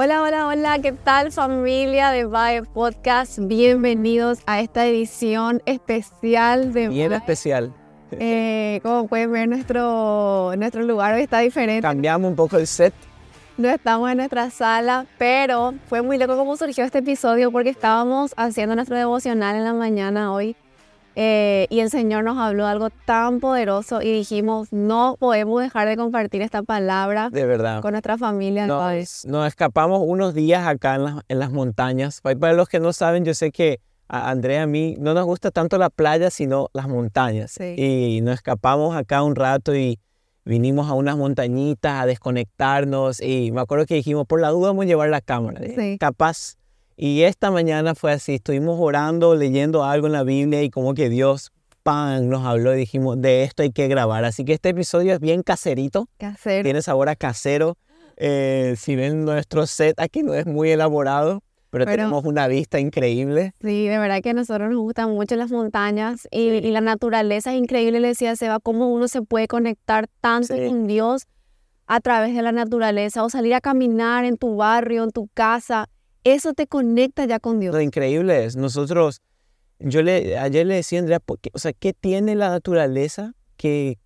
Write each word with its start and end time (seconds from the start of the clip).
Hola, 0.00 0.22
hola, 0.22 0.46
hola, 0.46 0.78
¿qué 0.78 0.92
tal 0.92 1.32
familia 1.32 2.12
de 2.12 2.24
Vibe 2.24 2.68
Podcast? 2.72 3.40
Bienvenidos 3.40 4.38
a 4.46 4.60
esta 4.60 4.86
edición 4.86 5.60
especial 5.66 6.72
de 6.72 6.86
Bien 6.86 7.08
Vibe. 7.08 7.16
especial. 7.16 7.74
Eh, 8.12 8.78
como 8.84 9.08
pueden 9.08 9.32
ver, 9.32 9.48
nuestro, 9.48 10.52
nuestro 10.56 10.82
lugar 10.84 11.14
hoy 11.14 11.22
está 11.22 11.40
diferente. 11.40 11.82
Cambiamos 11.82 12.30
un 12.30 12.36
poco 12.36 12.58
el 12.58 12.68
set. 12.68 12.94
No 13.56 13.68
estamos 13.68 14.08
en 14.08 14.18
nuestra 14.18 14.50
sala, 14.50 15.04
pero 15.18 15.74
fue 15.88 16.00
muy 16.00 16.16
loco 16.16 16.36
cómo 16.36 16.56
surgió 16.56 16.84
este 16.84 16.98
episodio 16.98 17.50
porque 17.50 17.70
estábamos 17.70 18.34
haciendo 18.36 18.76
nuestro 18.76 18.96
devocional 18.96 19.56
en 19.56 19.64
la 19.64 19.72
mañana 19.72 20.32
hoy 20.32 20.54
eh, 21.20 21.66
y 21.68 21.80
el 21.80 21.90
Señor 21.90 22.22
nos 22.22 22.38
habló 22.38 22.64
algo 22.66 22.90
tan 23.04 23.40
poderoso 23.40 24.00
y 24.02 24.12
dijimos, 24.12 24.72
no 24.72 25.16
podemos 25.18 25.60
dejar 25.60 25.88
de 25.88 25.96
compartir 25.96 26.42
esta 26.42 26.62
palabra 26.62 27.28
De 27.30 27.44
verdad. 27.44 27.82
con 27.82 27.90
nuestra 27.90 28.16
familia. 28.18 28.66
Nos, 28.68 29.46
escapamos 29.48 30.00
unos 30.04 30.32
días 30.32 30.64
acá 30.64 30.94
en, 30.94 31.04
las- 31.04 31.22
en 31.26 31.38
las 31.40 31.50
montañas. 31.50 32.20
Pa- 32.20 32.36
Para 32.36 32.52
los 32.52 32.68
que 32.68 32.78
no 32.78 32.92
saben, 32.92 33.24
yo 33.24 33.34
sé 33.34 33.50
que 33.50 33.80
a 34.08 34.30
Andrea 34.30 34.60
y 34.60 34.62
a 34.62 34.66
mí 34.68 34.96
no 35.00 35.12
nos 35.12 35.24
gusta 35.26 35.50
tanto 35.50 35.76
la 35.76 35.90
playa, 35.90 36.30
sino 36.30 36.68
las 36.72 36.86
montañas. 36.86 37.50
Sí. 37.50 37.74
Y 37.76 38.20
nos 38.22 38.34
escapamos 38.36 38.94
acá 38.96 39.22
un 39.24 39.34
rato 39.34 39.74
y 39.74 39.98
vinimos 40.44 40.88
a 40.88 40.94
unas 40.94 41.16
montañitas 41.16 42.00
a 42.00 42.06
desconectarnos. 42.06 43.20
Y 43.20 43.50
me 43.52 43.60
acuerdo 43.60 43.86
que 43.86 43.96
dijimos, 43.96 44.24
por 44.26 44.40
la 44.40 44.50
duda 44.50 44.68
vamos 44.68 44.84
a 44.84 44.86
llevar 44.86 45.08
la 45.10 45.20
cámara. 45.20 45.60
¿eh? 45.62 45.74
Sí. 45.76 45.98
Capaz. 45.98 46.57
Y 47.00 47.22
esta 47.22 47.52
mañana 47.52 47.94
fue 47.94 48.10
así, 48.10 48.34
estuvimos 48.34 48.76
orando, 48.80 49.36
leyendo 49.36 49.84
algo 49.84 50.08
en 50.08 50.12
la 50.14 50.24
Biblia 50.24 50.64
y 50.64 50.68
como 50.70 50.94
que 50.94 51.08
Dios, 51.08 51.52
pan, 51.84 52.28
nos 52.28 52.44
habló 52.44 52.74
y 52.74 52.78
dijimos, 52.78 53.20
de 53.20 53.44
esto 53.44 53.62
hay 53.62 53.70
que 53.70 53.86
grabar. 53.86 54.24
Así 54.24 54.44
que 54.44 54.54
este 54.54 54.70
episodio 54.70 55.14
es 55.14 55.20
bien 55.20 55.44
caserito 55.44 56.08
¿Qué 56.18 56.26
hacer? 56.26 56.64
tiene 56.64 56.82
sabor 56.82 57.08
a 57.08 57.14
casero. 57.14 57.76
Eh, 58.16 58.74
si 58.76 58.96
ven 58.96 59.24
nuestro 59.24 59.64
set 59.68 60.00
aquí 60.00 60.24
no 60.24 60.34
es 60.34 60.44
muy 60.46 60.70
elaborado, 60.70 61.40
pero, 61.70 61.84
Pero- 61.84 61.98
tenemos 61.98 62.24
una 62.24 62.48
vista 62.48 62.80
increíble. 62.80 63.52
Sí, 63.62 63.86
de 63.86 63.96
verdad 63.98 64.20
que 64.20 64.30
a 64.30 64.34
nosotros 64.34 64.68
nos 64.68 64.80
gustan 64.80 65.10
mucho 65.12 65.36
las 65.36 65.52
montañas 65.52 66.26
y, 66.32 66.48
y 66.48 66.70
la 66.72 66.80
naturaleza 66.80 67.52
es 67.54 67.60
increíble, 67.60 68.00
le 68.00 68.08
decía 68.08 68.34
Seba, 68.34 68.58
cómo 68.58 68.88
uno 68.92 69.06
se 69.06 69.22
puede 69.22 69.46
conectar 69.46 70.08
tanto 70.20 70.52
Sí. 70.56 70.66
con 70.66 70.88
Dios 70.88 71.28
a 71.86 72.00
través 72.00 72.34
de 72.34 72.42
la 72.42 72.50
naturaleza 72.50 73.22
o 73.22 73.30
salir 73.30 73.54
a 73.54 73.60
caminar 73.60 74.24
en 74.24 74.36
tu 74.36 74.56
barrio, 74.56 75.04
en 75.04 75.10
tu 75.12 75.28
casa. 75.32 75.88
Eso 76.24 76.52
te 76.54 76.66
conecta 76.66 77.24
ya 77.24 77.38
con 77.38 77.60
Dios. 77.60 77.74
Lo 77.74 77.80
increíble 77.80 78.44
es, 78.44 78.56
nosotros, 78.56 79.20
yo 79.78 80.02
le, 80.02 80.36
ayer 80.38 80.66
le 80.66 80.74
decía 80.76 80.98
a 80.98 81.02
Andrea, 81.02 81.20
¿por 81.20 81.38
qué- 81.38 81.50
o 81.54 81.58
sea, 81.58 81.72
¿qué 81.72 81.92
tiene 81.92 82.34
la 82.34 82.50
naturaleza 82.50 83.34
que, 83.56 83.98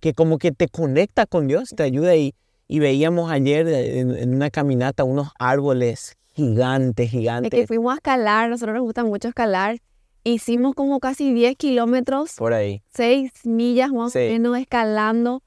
que 0.00 0.14
como 0.14 0.38
que 0.38 0.52
te 0.52 0.68
conecta 0.68 1.26
con 1.26 1.46
Dios, 1.46 1.70
te 1.76 1.82
ayuda? 1.82 2.16
Y, 2.16 2.34
y 2.68 2.78
veíamos 2.78 3.30
ayer 3.30 3.68
en, 3.68 4.16
en 4.16 4.34
una 4.34 4.50
caminata 4.50 5.04
unos 5.04 5.28
árboles 5.38 6.16
gigantes, 6.34 7.06
De 7.06 7.10
que 7.12 7.18
gigantes, 7.18 7.66
fuimos 7.68 7.92
a 7.92 7.96
escalar, 7.96 8.48
nosotros 8.48 8.74
nos 8.76 8.84
gusta 8.84 9.04
mucho 9.04 9.28
escalar. 9.28 9.78
Hicimos 10.24 10.74
como 10.74 11.00
casi 11.00 11.34
10 11.34 11.56
kilómetros, 11.56 12.34
por 12.36 12.52
ahí. 12.54 12.82
6 12.94 13.32
millas 13.44 13.90
más 13.90 14.12
Sí. 14.12 14.20
o 14.20 14.32
menos 14.32 14.56
escalando. 14.58 15.42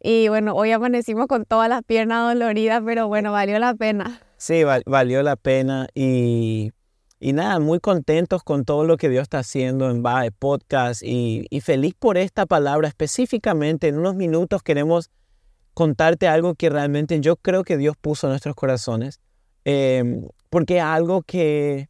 Y 0.00 0.28
bueno, 0.28 0.54
hoy 0.54 0.72
amanecimos 0.72 1.26
con 1.28 1.44
todas 1.44 1.68
las 1.68 1.82
piernas 1.82 2.34
doloridas, 2.34 2.82
pero 2.84 3.06
bueno, 3.06 3.32
valió 3.32 3.58
la 3.58 3.74
pena. 3.74 4.20
Sí, 4.36 4.64
val- 4.64 4.82
valió 4.86 5.22
la 5.22 5.36
pena 5.36 5.86
y, 5.94 6.72
y 7.20 7.32
nada, 7.32 7.58
muy 7.60 7.80
contentos 7.80 8.42
con 8.42 8.64
todo 8.64 8.84
lo 8.84 8.96
que 8.96 9.08
Dios 9.08 9.22
está 9.22 9.38
haciendo 9.38 9.90
en 9.90 10.02
Bae 10.02 10.30
Podcast 10.32 11.02
y, 11.02 11.46
y 11.50 11.60
feliz 11.60 11.94
por 11.98 12.18
esta 12.18 12.44
palabra 12.46 12.88
específicamente. 12.88 13.88
En 13.88 13.98
unos 13.98 14.14
minutos 14.14 14.62
queremos 14.62 15.10
contarte 15.72 16.28
algo 16.28 16.54
que 16.54 16.68
realmente 16.70 17.20
yo 17.20 17.36
creo 17.36 17.64
que 17.64 17.76
Dios 17.76 17.96
puso 18.00 18.26
en 18.26 18.30
nuestros 18.32 18.54
corazones, 18.54 19.20
em, 19.64 20.26
porque 20.50 20.80
algo 20.80 21.22
que 21.22 21.88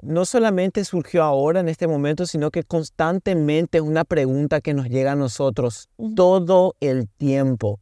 no 0.00 0.24
solamente 0.26 0.84
surgió 0.84 1.22
ahora 1.22 1.60
en 1.60 1.68
este 1.68 1.86
momento, 1.86 2.26
sino 2.26 2.50
que 2.50 2.62
constantemente 2.62 3.78
es 3.78 3.84
una 3.84 4.04
pregunta 4.04 4.60
que 4.60 4.74
nos 4.74 4.88
llega 4.88 5.12
a 5.12 5.16
nosotros 5.16 5.88
todo 6.14 6.76
el 6.80 7.08
tiempo. 7.08 7.80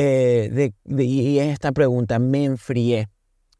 Eh, 0.00 0.70
y 0.86 1.38
es 1.40 1.48
esta 1.48 1.72
pregunta, 1.72 2.20
me 2.20 2.44
enfrié. 2.44 3.08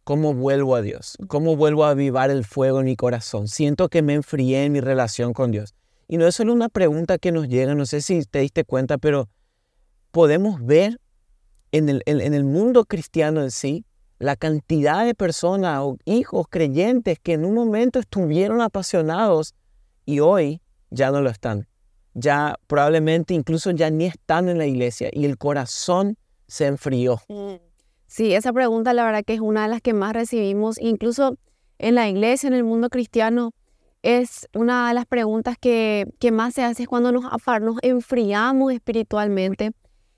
¿Cómo 0.04 0.34
vuelvo 0.34 0.76
a 0.76 0.82
Dios? 0.82 1.18
¿Cómo 1.26 1.56
vuelvo 1.56 1.84
a 1.84 1.90
avivar 1.90 2.30
el 2.30 2.44
fuego 2.44 2.78
en 2.78 2.86
mi 2.86 2.94
corazón? 2.94 3.48
Siento 3.48 3.88
que 3.88 4.02
me 4.02 4.14
enfrié 4.14 4.64
en 4.64 4.72
mi 4.72 4.80
relación 4.80 5.32
con 5.32 5.50
Dios. 5.50 5.74
Y 6.06 6.16
no 6.16 6.28
es 6.28 6.36
solo 6.36 6.52
una 6.52 6.68
pregunta 6.68 7.18
que 7.18 7.32
nos 7.32 7.48
llega, 7.48 7.74
no 7.74 7.86
sé 7.86 8.00
si 8.00 8.22
te 8.24 8.38
diste 8.38 8.64
cuenta, 8.64 8.98
pero 8.98 9.28
podemos 10.12 10.64
ver 10.64 11.00
en 11.72 11.88
el, 11.88 12.02
en 12.06 12.32
el 12.32 12.44
mundo 12.44 12.84
cristiano 12.84 13.42
en 13.42 13.50
sí 13.50 13.84
la 14.20 14.36
cantidad 14.36 15.04
de 15.04 15.16
personas 15.16 15.80
o 15.80 15.98
hijos 16.04 16.46
creyentes 16.48 17.18
que 17.20 17.32
en 17.32 17.44
un 17.44 17.54
momento 17.54 17.98
estuvieron 17.98 18.60
apasionados 18.60 19.54
y 20.06 20.20
hoy 20.20 20.62
ya 20.90 21.10
no 21.10 21.20
lo 21.20 21.30
están. 21.30 21.66
Ya 22.14 22.54
probablemente 22.68 23.34
incluso 23.34 23.72
ya 23.72 23.90
ni 23.90 24.06
están 24.06 24.48
en 24.48 24.58
la 24.58 24.66
iglesia 24.66 25.10
y 25.12 25.24
el 25.24 25.36
corazón 25.36 26.16
se 26.48 26.66
enfrió. 26.66 27.20
Sí, 28.06 28.34
esa 28.34 28.52
pregunta 28.52 28.94
la 28.94 29.04
verdad 29.04 29.22
que 29.24 29.34
es 29.34 29.40
una 29.40 29.62
de 29.62 29.68
las 29.68 29.82
que 29.82 29.92
más 29.92 30.14
recibimos, 30.14 30.80
incluso 30.80 31.36
en 31.78 31.94
la 31.94 32.08
iglesia, 32.08 32.48
en 32.48 32.54
el 32.54 32.64
mundo 32.64 32.88
cristiano, 32.88 33.52
es 34.02 34.48
una 34.54 34.88
de 34.88 34.94
las 34.94 35.06
preguntas 35.06 35.56
que, 35.60 36.06
que 36.18 36.32
más 36.32 36.54
se 36.54 36.62
hace 36.62 36.84
es 36.84 36.88
cuando 36.88 37.12
nos, 37.12 37.24
nos 37.24 37.76
enfriamos 37.82 38.72
espiritualmente. 38.72 39.72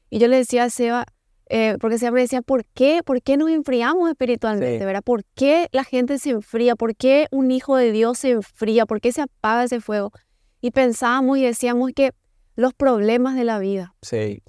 Y 0.09 0.19
yo 0.19 0.29
le 0.29 0.37
decía 0.37 0.65
a 0.65 0.71
Seba, 0.71 1.07
eh, 1.49 1.77
porque 1.81 1.99
siempre 1.99 2.23
decía, 2.23 2.43
¿por 2.43 2.65
qué? 2.65 3.01
¿Por 3.05 3.23
qué 3.23 3.37
nos 3.37 3.51
enfriamos 3.51 4.09
espiritualmente? 4.09 4.79
Sí. 4.79 4.85
¿verdad? 4.85 5.03
¿Por 5.03 5.25
qué 5.35 5.69
la 5.73 5.83
gente 5.83 6.19
se 6.19 6.31
enfría? 6.31 6.77
¿Por 6.77 6.95
qué 6.95 7.27
un 7.33 7.51
hijo 7.51 7.77
de 7.77 7.91
Dios 7.91 8.19
se 8.19 8.31
enfría? 8.31 8.87
¿Por 8.87 9.01
qué 9.01 9.13
se 9.13 9.23
apaga 9.23 9.65
ese 9.65 9.81
fuego? 9.81 10.13
Y 10.61 10.71
pensábamos 10.71 11.39
y 11.39 11.43
decíamos 11.43 11.91
que 11.95 12.13
los 12.55 12.75
problemas 12.75 13.35
de 13.35 13.45
la 13.45 13.59
vida, 13.59 13.95
Sí, 14.03 14.43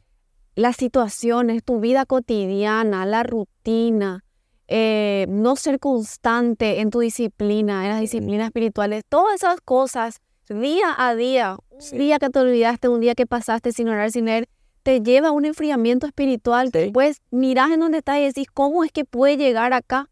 las 0.55 0.75
situaciones, 0.77 1.63
tu 1.63 1.79
vida 1.79 2.05
cotidiana, 2.05 3.05
la 3.05 3.23
rutina, 3.23 4.23
eh, 4.67 5.25
no 5.29 5.55
ser 5.55 5.79
constante 5.79 6.79
en 6.81 6.89
tu 6.89 6.99
disciplina, 6.99 7.83
en 7.83 7.91
las 7.91 7.99
disciplinas 8.01 8.47
espirituales, 8.47 9.03
todas 9.07 9.35
esas 9.35 9.59
cosas, 9.61 10.19
día 10.49 10.93
a 10.97 11.15
día, 11.15 11.57
un 11.69 11.81
Sí. 11.81 11.97
día 11.97 12.19
que 12.19 12.29
te 12.29 12.39
olvidaste, 12.39 12.87
un 12.89 12.99
día 13.01 13.15
que 13.15 13.25
pasaste 13.25 13.71
sin 13.71 13.87
orar, 13.89 14.11
sin 14.11 14.25
leer, 14.25 14.47
te 14.83 15.01
lleva 15.01 15.29
a 15.29 15.31
un 15.31 15.45
enfriamiento 15.45 16.07
espiritual 16.07 16.69
Sí. 16.73 16.91
pues 16.93 17.17
mirás 17.31 17.71
en 17.71 17.81
donde 17.81 17.99
estás 17.99 18.17
y 18.19 18.23
decís, 18.25 18.47
¿cómo 18.53 18.83
es 18.83 18.91
que 18.91 19.05
puede 19.05 19.37
llegar 19.37 19.73
acá? 19.73 20.09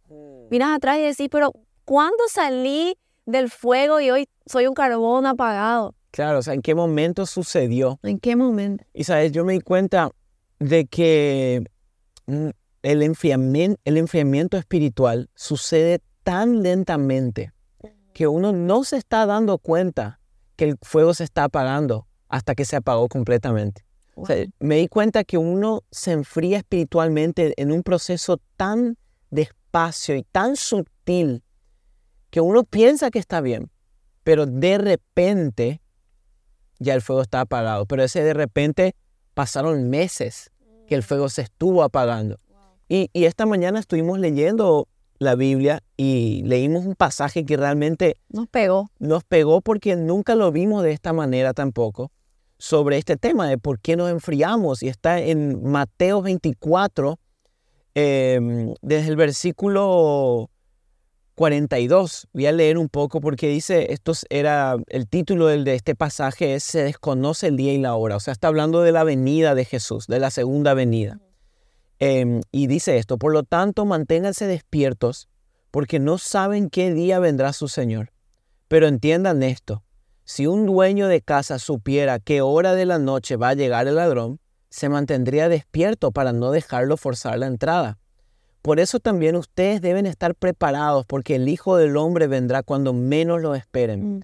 Miras 0.52 0.70
atrás 0.76 0.98
y 0.98 1.02
decís, 1.02 1.28
pero 1.32 1.54
¿cuándo 1.86 2.18
salí 2.30 2.96
del 3.26 3.50
fuego 3.50 4.00
y 4.00 4.10
hoy 4.10 4.28
soy 4.46 4.68
un 4.68 4.74
carbón 4.74 5.26
apagado? 5.26 5.96
claro, 6.12 6.40
o 6.40 6.42
sea, 6.42 6.56
¿en 6.56 6.62
qué 6.64 6.74
momento 6.74 7.28
sucedió? 7.28 8.00
¿En 8.02 8.20
qué 8.20 8.36
momento? 8.36 8.84
Y 8.94 9.04
sabes, 9.04 9.32
yo 9.32 9.46
me 9.46 9.54
di 9.54 9.60
cuenta 9.62 10.10
de 10.60 10.86
que 10.86 11.64
mm, 12.28 12.50
el 12.84 13.02
enfriamiento, 13.02 13.80
el 13.86 13.98
enfriamiento 13.98 14.58
espiritual 14.58 15.30
sucede 15.36 16.02
tan 16.24 16.62
lentamente 16.62 17.52
que 18.14 18.28
uno 18.28 18.52
no 18.52 18.84
se 18.84 18.98
está 18.98 19.26
dando 19.26 19.58
cuenta 19.58 20.20
que 20.56 20.66
el 20.66 20.78
fuego 20.82 21.14
se 21.14 21.24
está 21.24 21.46
apagando 21.46 22.08
hasta 22.28 22.56
que 22.56 22.66
se 22.66 22.76
apagó 22.76 23.08
completamente. 23.08 23.86
O 24.16 24.26
sea, 24.26 24.46
me 24.60 24.76
di 24.76 24.88
cuenta 24.90 25.24
que 25.24 25.38
uno 25.38 25.84
se 25.92 26.12
enfría 26.12 26.58
espiritualmente 26.58 27.54
en 27.56 27.72
un 27.72 27.84
proceso 27.84 28.40
tan 28.58 28.98
despacio 29.30 30.16
y 30.16 30.24
tan 30.24 30.58
sutil 30.58 31.44
que 32.30 32.42
uno 32.42 32.66
piensa 32.66 33.12
que 33.12 33.20
está 33.20 33.40
bien, 33.40 33.72
pero 34.24 34.46
de 34.46 34.78
repente 34.78 35.82
ya 36.80 36.94
el 36.94 37.02
fuego 37.02 37.22
está 37.22 37.42
apagado. 37.42 37.86
Pero 37.86 38.04
ese 38.04 38.24
de 38.24 38.34
repente 38.34 38.96
pasaron 39.40 39.90
meses 39.90 40.52
que 40.86 40.96
el 40.96 41.02
fuego 41.02 41.30
se 41.30 41.44
estuvo 41.44 41.82
apagando. 41.82 42.42
Y, 42.90 43.10
y 43.14 43.24
esta 43.24 43.46
mañana 43.46 43.80
estuvimos 43.80 44.20
leyendo 44.20 44.90
la 45.18 45.36
Biblia 45.36 45.82
y 45.96 46.44
leímos 46.44 46.86
un 46.86 46.96
pasaje 46.96 47.46
que 47.46 47.56
realmente 47.56 48.18
Nos 48.28 48.48
pegó. 48.50 48.90
nos 49.00 49.24
pegó 49.24 49.62
porque 49.62 49.96
nunca 49.96 50.36
lo 50.36 50.52
vimos 50.52 50.84
de 50.84 50.92
esta 50.92 51.14
manera 51.14 51.54
tampoco 51.54 52.12
sobre 52.58 52.98
este 52.98 53.16
tema 53.16 53.48
de 53.48 53.58
por 53.58 53.80
qué 53.80 53.96
nos 53.96 54.12
enfriamos. 54.12 54.84
Y 54.84 54.90
está 54.90 55.22
en 55.22 55.64
Mateo 55.64 56.22
24, 56.22 57.18
em, 57.96 58.74
desde 58.82 59.08
el 59.08 59.16
versículo 59.16 60.50
42. 61.40 62.28
Voy 62.34 62.48
a 62.48 62.52
leer 62.52 62.78
un 62.78 62.90
poco 62.90 63.22
porque 63.22 63.48
dice, 63.48 63.94
esto 63.94 64.12
era, 64.30 64.76
el 64.88 65.08
título 65.08 65.48
del- 65.48 65.64
de 65.64 65.76
este 65.76 65.96
pasaje 65.96 66.54
es 66.56 66.66
Se 66.66 66.84
desconoce 66.84 67.48
el 67.48 67.56
día 67.56 67.72
y 67.72 67.78
la 67.78 67.96
hora. 67.96 68.18
O 68.18 68.20
sea, 68.20 68.34
está 68.34 68.50
hablando 68.50 68.82
de 68.82 68.92
la 68.92 69.06
venida 69.06 69.56
de 69.56 69.64
Jesús, 69.64 70.08
de 70.08 70.20
la 70.20 70.32
segunda 70.32 70.74
venida. 70.74 71.22
Em, 71.98 72.42
y 72.52 72.68
dice 72.68 72.98
esto, 72.98 73.18
por 73.18 73.32
lo 73.32 73.44
tanto, 73.44 73.86
manténganse 73.86 74.48
despiertos 74.48 75.30
porque 75.72 75.98
no 75.98 76.18
saben 76.18 76.70
qué 76.70 76.94
día 76.94 77.20
vendrá 77.20 77.54
su 77.54 77.70
Señor. 77.70 78.12
Pero 78.68 78.88
entiendan 78.88 79.42
esto, 79.42 79.82
si 80.26 80.46
un 80.46 80.66
dueño 80.66 81.08
de 81.08 81.22
casa 81.22 81.58
supiera 81.58 82.20
qué 82.20 82.42
hora 82.42 82.76
de 82.76 82.86
la 82.86 83.00
noche 83.00 83.38
va 83.38 83.50
a 83.50 83.54
llegar 83.54 83.88
el 83.88 83.96
ladrón, 83.96 84.42
se 84.70 84.90
mantendría 84.90 85.48
despierto 85.48 86.12
para 86.12 86.34
no 86.34 86.52
dejarlo 86.52 86.98
forzar 86.98 87.40
la 87.40 87.48
entrada. 87.48 87.98
Por 88.62 88.80
eso 88.80 89.00
también 89.00 89.36
ustedes 89.36 89.82
deben 89.82 90.06
estar 90.06 90.36
preparados, 90.36 91.06
porque 91.06 91.36
el 91.36 91.48
Hijo 91.48 91.78
del 91.78 91.96
Hombre 91.96 92.28
vendrá 92.28 92.62
cuando 92.62 92.94
menos 92.94 93.42
lo 93.42 93.56
esperen. 93.56 94.18
Mm. 94.18 94.22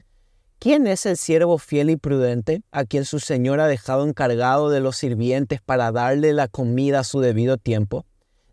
¿Quién 0.59 0.87
es 0.87 1.05
el 1.05 1.17
siervo 1.17 1.57
fiel 1.57 1.89
y 1.89 1.95
prudente 1.95 2.63
a 2.71 2.85
quien 2.85 3.05
su 3.05 3.19
señor 3.19 3.59
ha 3.59 3.67
dejado 3.67 4.07
encargado 4.07 4.69
de 4.69 4.79
los 4.79 4.97
sirvientes 4.97 5.61
para 5.61 5.91
darle 5.91 6.33
la 6.33 6.47
comida 6.47 6.99
a 6.99 7.03
su 7.03 7.19
debido 7.19 7.57
tiempo? 7.57 8.05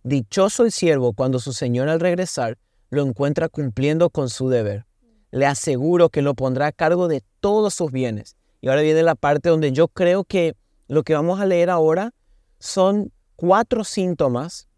Dichoso 0.03 0.65
el 0.65 0.73
siervo 0.73 1.15
cuando 1.15 1.39
su 1.39 1.53
señor 1.53 1.89
al 1.89 2.01
regresar 2.01 2.59
lo 2.91 3.03
encuentra 3.03 3.49
cumpliendo 3.49 4.11
con 4.11 4.29
su 4.29 4.49
deber. 4.49 4.85
Le 5.31 5.47
aseguro 5.47 6.11
que 6.11 6.23
lo 6.23 6.35
pondrá 6.35 6.67
a 6.67 6.73
cargo 6.73 7.09
de 7.09 7.23
todos 7.41 7.75
sus 7.75 7.91
bienes. 7.91 8.37
Y 8.61 8.69
ahora 8.69 8.83
viene 8.83 9.03
la 9.03 9.15
parte 9.15 9.49
donde 9.49 9.73
yo 9.73 9.89
creo 9.89 10.25
que 10.25 10.55
lo 10.89 11.05
que 11.05 11.15
vamos 11.15 11.41
a 11.41 11.47
leer 11.47 11.71
ahora 11.71 12.13
son 12.59 13.11
cuatro 13.37 13.85
síntomas 13.85 14.69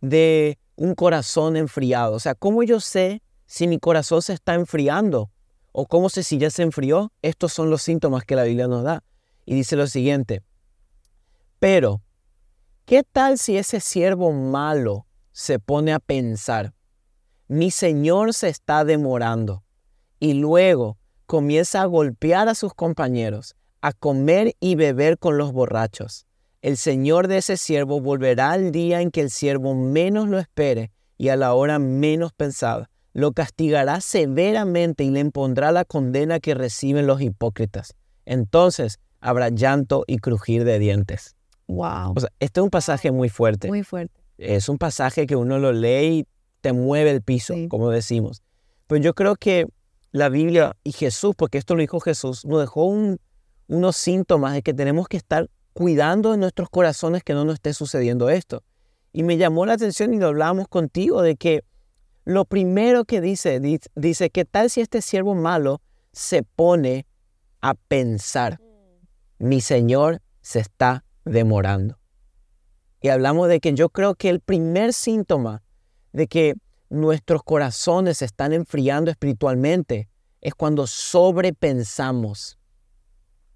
de 0.00 0.58
un 0.76 0.94
corazón 0.94 1.56
enfriado. 1.56 2.14
O 2.14 2.20
sea, 2.20 2.34
¿cómo 2.34 2.62
yo 2.62 2.80
sé 2.80 3.22
si 3.46 3.66
mi 3.66 3.78
corazón 3.78 4.22
se 4.22 4.32
está 4.32 4.54
enfriando? 4.54 5.30
¿O 5.72 5.86
cómo 5.86 6.08
sé 6.08 6.22
si 6.22 6.38
ya 6.38 6.50
se 6.50 6.62
enfrió? 6.62 7.12
Estos 7.22 7.52
son 7.52 7.70
los 7.70 7.82
síntomas 7.82 8.24
que 8.24 8.36
la 8.36 8.44
Biblia 8.44 8.68
nos 8.68 8.84
da. 8.84 9.02
Y 9.44 9.54
dice 9.54 9.76
lo 9.76 9.86
siguiente, 9.86 10.42
pero, 11.58 12.02
¿qué 12.84 13.02
tal 13.02 13.38
si 13.38 13.56
ese 13.56 13.80
siervo 13.80 14.32
malo 14.32 15.06
se 15.32 15.58
pone 15.58 15.92
a 15.92 15.98
pensar, 15.98 16.72
mi 17.48 17.70
Señor 17.70 18.34
se 18.34 18.48
está 18.48 18.84
demorando? 18.84 19.64
Y 20.20 20.34
luego 20.34 20.98
comienza 21.26 21.82
a 21.82 21.86
golpear 21.86 22.48
a 22.48 22.54
sus 22.54 22.74
compañeros, 22.74 23.56
a 23.80 23.92
comer 23.92 24.54
y 24.60 24.76
beber 24.76 25.18
con 25.18 25.36
los 25.36 25.52
borrachos. 25.52 26.27
El 26.60 26.76
Señor 26.76 27.28
de 27.28 27.38
ese 27.38 27.56
siervo 27.56 28.00
volverá 28.00 28.50
al 28.52 28.72
día 28.72 29.00
en 29.00 29.10
que 29.10 29.20
el 29.20 29.30
siervo 29.30 29.74
menos 29.74 30.28
lo 30.28 30.38
espere 30.38 30.90
y 31.16 31.28
a 31.28 31.36
la 31.36 31.54
hora 31.54 31.78
menos 31.78 32.32
pensada. 32.32 32.90
Lo 33.12 33.32
castigará 33.32 34.00
severamente 34.00 35.04
y 35.04 35.10
le 35.10 35.20
impondrá 35.20 35.70
la 35.72 35.84
condena 35.84 36.40
que 36.40 36.54
reciben 36.54 37.06
los 37.06 37.20
hipócritas. 37.20 37.94
Entonces 38.26 38.98
habrá 39.20 39.48
llanto 39.50 40.04
y 40.06 40.18
crujir 40.18 40.64
de 40.64 40.78
dientes. 40.78 41.36
Wow. 41.68 42.14
O 42.16 42.20
sea, 42.20 42.30
este 42.40 42.60
es 42.60 42.64
un 42.64 42.70
pasaje 42.70 43.10
muy 43.12 43.28
fuerte. 43.28 43.68
Muy 43.68 43.82
fuerte. 43.82 44.20
Es 44.36 44.68
un 44.68 44.78
pasaje 44.78 45.26
que 45.26 45.36
uno 45.36 45.58
lo 45.58 45.72
lee 45.72 46.06
y 46.20 46.26
te 46.60 46.72
mueve 46.72 47.10
el 47.10 47.22
piso, 47.22 47.54
Sí. 47.54 47.68
como 47.68 47.90
decimos. 47.90 48.42
Pero 48.86 49.02
yo 49.02 49.14
creo 49.14 49.36
que 49.36 49.66
la 50.12 50.28
Biblia 50.28 50.76
y 50.84 50.92
Jesús, 50.92 51.34
porque 51.36 51.58
esto 51.58 51.74
lo 51.74 51.80
dijo 51.82 52.00
Jesús, 52.00 52.44
nos 52.44 52.60
dejó 52.60 52.84
un- 52.84 53.18
unos 53.68 53.96
síntomas 53.96 54.54
de 54.54 54.62
que 54.62 54.72
tenemos 54.74 55.08
que 55.08 55.16
estar 55.18 55.48
cuidando 55.78 56.32
de 56.32 56.38
nuestros 56.38 56.68
corazones 56.70 57.22
que 57.22 57.34
no 57.34 57.44
nos 57.44 57.54
esté 57.54 57.72
sucediendo 57.72 58.30
esto. 58.30 58.64
Y 59.12 59.22
me 59.22 59.36
llamó 59.36 59.64
la 59.64 59.74
atención 59.74 60.12
y 60.12 60.18
lo 60.18 60.26
hablábamos 60.26 60.66
contigo 60.66 61.22
de 61.22 61.36
que 61.36 61.62
lo 62.24 62.46
primero 62.46 63.04
que 63.04 63.20
dice, 63.20 63.60
di- 63.60 63.78
dice, 63.94 64.28
¿qué 64.30 64.44
tal 64.44 64.70
si 64.70 64.80
este 64.80 65.02
siervo 65.02 65.36
malo 65.36 65.80
se 66.10 66.42
pone 66.42 67.06
a 67.60 67.74
pensar? 67.74 68.60
Mi 69.38 69.60
Señor 69.60 70.20
se 70.40 70.58
está 70.58 71.04
demorando. 71.24 72.00
Y 73.00 73.10
hablamos 73.10 73.46
de 73.48 73.60
que 73.60 73.72
yo 73.72 73.88
creo 73.88 74.16
que 74.16 74.30
el 74.30 74.40
primer 74.40 74.92
síntoma 74.92 75.62
de 76.12 76.26
que 76.26 76.54
nuestros 76.90 77.44
corazones 77.44 78.18
se 78.18 78.24
están 78.24 78.52
enfriando 78.52 79.12
espiritualmente 79.12 80.08
es 80.40 80.56
cuando 80.56 80.88
sobrepensamos 80.88 82.57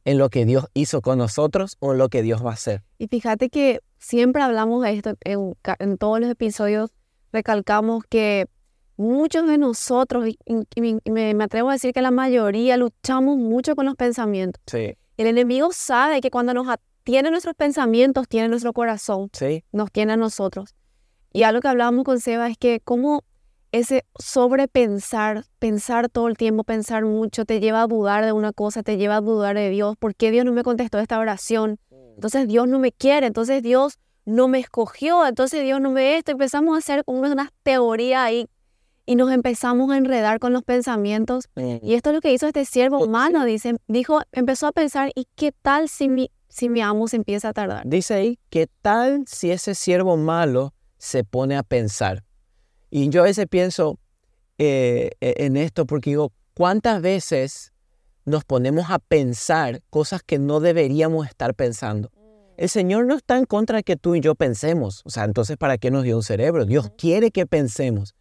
en 0.04 0.18
lo 0.18 0.30
que 0.30 0.44
Dios 0.44 0.66
hizo 0.74 1.00
con 1.00 1.18
nosotros 1.18 1.76
o 1.80 1.92
en 1.92 1.98
lo 1.98 2.08
que 2.08 2.22
Dios 2.22 2.44
va 2.44 2.50
a 2.50 2.54
hacer. 2.54 2.82
Y 2.98 3.08
fíjate 3.08 3.50
que 3.50 3.80
siempre 3.98 4.42
hablamos 4.42 4.82
de 4.82 4.92
esto 4.94 5.14
en, 5.24 5.96
todos 5.98 6.20
los 6.20 6.28
episodios, 6.30 6.90
recalcamos 7.32 8.04
que 8.08 8.46
muchos 8.96 9.46
de 9.46 9.58
nosotros, 9.58 10.28
y, 10.28 10.38
y 10.74 10.80
me- 10.80 11.00
y 11.04 11.10
me, 11.10 11.34
me 11.34 11.44
atrevo 11.44 11.70
a 11.70 11.74
decir 11.74 11.92
que 11.92 12.02
la 12.02 12.10
mayoría, 12.10 12.76
luchamos 12.76 13.36
mucho 13.38 13.74
con 13.76 13.86
los 13.86 13.94
pensamientos. 13.96 14.62
Sí, 14.66 14.94
El 15.16 15.26
enemigo 15.26 15.70
sabe 15.72 16.20
que 16.20 16.30
cuando 16.30 16.52
nos 16.54 16.66
tiene 17.04 17.30
nuestros 17.30 17.54
pensamientos, 17.54 18.28
tiene 18.28 18.48
nuestro 18.48 18.72
corazón, 18.72 19.30
sí, 19.32 19.64
nos 19.72 19.90
tiene 19.90 20.12
a 20.12 20.16
nosotros. 20.16 20.74
Y 21.32 21.44
algo 21.44 21.60
que 21.60 21.68
hablábamos 21.68 22.04
con 22.04 22.20
Seba 22.20 22.48
es 22.48 22.58
que 22.58 22.80
como 22.80 23.24
ese 23.72 24.04
sobrepensar, 24.18 25.44
pensar 25.58 26.08
todo 26.08 26.28
el 26.28 26.36
tiempo, 26.36 26.62
pensar 26.62 27.04
mucho, 27.04 27.44
te 27.44 27.58
lleva 27.58 27.82
a 27.82 27.86
dudar 27.86 28.24
de 28.24 28.32
una 28.32 28.52
cosa, 28.52 28.82
te 28.82 28.98
lleva 28.98 29.16
a 29.16 29.20
dudar 29.20 29.56
de 29.56 29.70
Dios. 29.70 29.96
¿Por 29.98 30.14
qué 30.14 30.30
Dios 30.30 30.44
no 30.44 30.52
me 30.52 30.62
contestó 30.62 30.98
esta 30.98 31.18
oración? 31.18 31.78
Entonces 32.14 32.46
Dios 32.46 32.68
no 32.68 32.78
me 32.78 32.92
quiere, 32.92 33.26
entonces 33.26 33.62
Dios 33.62 33.98
no 34.26 34.46
me 34.46 34.58
escogió, 34.60 35.26
entonces 35.26 35.62
Dios 35.64 35.80
no 35.80 35.90
me 35.90 36.18
esto. 36.18 36.32
Empezamos 36.32 36.74
a 36.74 36.78
hacer 36.78 37.02
unas 37.06 37.48
teorías 37.62 38.20
ahí 38.20 38.46
y 39.06 39.16
nos 39.16 39.32
empezamos 39.32 39.90
a 39.90 39.96
enredar 39.96 40.38
con 40.38 40.52
los 40.52 40.62
pensamientos. 40.62 41.48
Y 41.56 41.94
esto 41.94 42.10
es 42.10 42.14
lo 42.14 42.20
que 42.20 42.32
hizo 42.32 42.46
este 42.46 42.66
siervo 42.66 42.98
Pues, 42.98 43.08
humano, 43.08 43.44
dice, 43.44 43.74
dijo, 43.88 44.20
empezó 44.32 44.66
a 44.66 44.72
pensar, 44.72 45.10
¿y 45.14 45.26
qué 45.34 45.52
tal 45.62 45.88
si 45.88 46.08
mi, 46.08 46.30
si 46.48 46.68
mi 46.68 46.82
amo 46.82 47.08
se 47.08 47.16
empieza 47.16 47.48
a 47.48 47.52
tardar? 47.54 47.82
Dice 47.86 48.14
ahí, 48.14 48.38
¿qué 48.50 48.68
tal 48.82 49.24
si 49.26 49.50
ese 49.50 49.74
siervo 49.74 50.18
malo 50.18 50.74
se 50.98 51.24
pone 51.24 51.56
a 51.56 51.62
pensar? 51.62 52.22
Y 52.94 53.08
yo 53.08 53.22
a 53.22 53.24
veces 53.24 53.46
pienso 53.48 53.98
eh, 54.58 55.12
e- 55.22 55.46
en 55.46 55.56
esto 55.56 55.86
porque 55.86 56.10
digo, 56.10 56.30
¿cuántas 56.52 57.00
veces 57.00 57.72
nos 58.26 58.44
ponemos 58.44 58.90
a 58.90 58.98
pensar 58.98 59.80
cosas 59.88 60.22
que 60.22 60.38
no 60.38 60.60
deberíamos 60.60 61.26
estar 61.26 61.54
pensando? 61.54 62.12
El 62.58 62.68
Señor 62.68 63.06
no 63.06 63.16
está 63.16 63.38
en 63.38 63.46
contra 63.46 63.78
de 63.78 63.82
que 63.82 63.96
tú 63.96 64.14
y 64.14 64.20
yo 64.20 64.34
pensemos. 64.34 65.00
O 65.06 65.10
sea, 65.10 65.24
entonces, 65.24 65.56
¿para 65.56 65.78
qué 65.78 65.90
nos 65.90 66.04
dio 66.04 66.18
un 66.18 66.22
cerebro? 66.22 66.66
Dios 66.66 66.90
quiere 66.98 67.30
que 67.30 67.46
pensemos. 67.46 68.14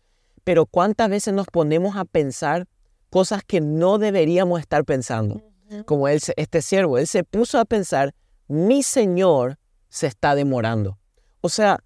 Pero 0.45 0.65
¿cuántas 0.65 1.09
veces 1.09 1.33
nos 1.33 1.47
ponemos 1.47 1.97
a 1.97 2.05
pensar 2.05 2.65
cosas 3.09 3.43
que 3.45 3.59
no 3.59 3.97
deberíamos 3.97 4.61
estar 4.61 4.85
pensando? 4.85 5.43
Como 5.85 6.07
él, 6.07 6.21
este 6.37 6.61
siervo, 6.61 6.97
él 6.97 7.07
se 7.07 7.25
puso 7.25 7.59
a 7.59 7.65
pensar, 7.65 8.15
mi 8.47 8.83
Señor 8.83 9.59
se 9.89 10.07
está 10.07 10.33
demorando. 10.33 10.97
O 11.41 11.49
sea, 11.49 11.83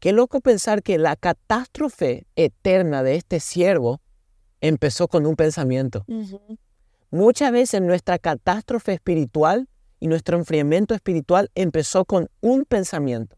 qué 0.00 0.12
loco 0.12 0.40
pensar 0.40 0.82
que 0.82 0.98
la 0.98 1.14
catástrofe 1.14 2.26
eterna 2.34 3.02
de 3.02 3.16
este 3.16 3.38
siervo 3.38 4.00
empezó 4.60 5.08
con 5.08 5.26
un 5.26 5.36
pensamiento. 5.36 6.04
Muchas 7.10 7.52
veces 7.52 7.82
nuestra 7.82 8.18
catástrofe 8.18 8.94
espiritual 8.94 9.68
y 10.00 10.08
nuestro 10.08 10.38
enfriamiento 10.38 10.94
espiritual 10.94 11.50
empezó 11.54 12.04
con 12.04 12.30
un 12.40 12.64
pensamiento. 12.64 13.36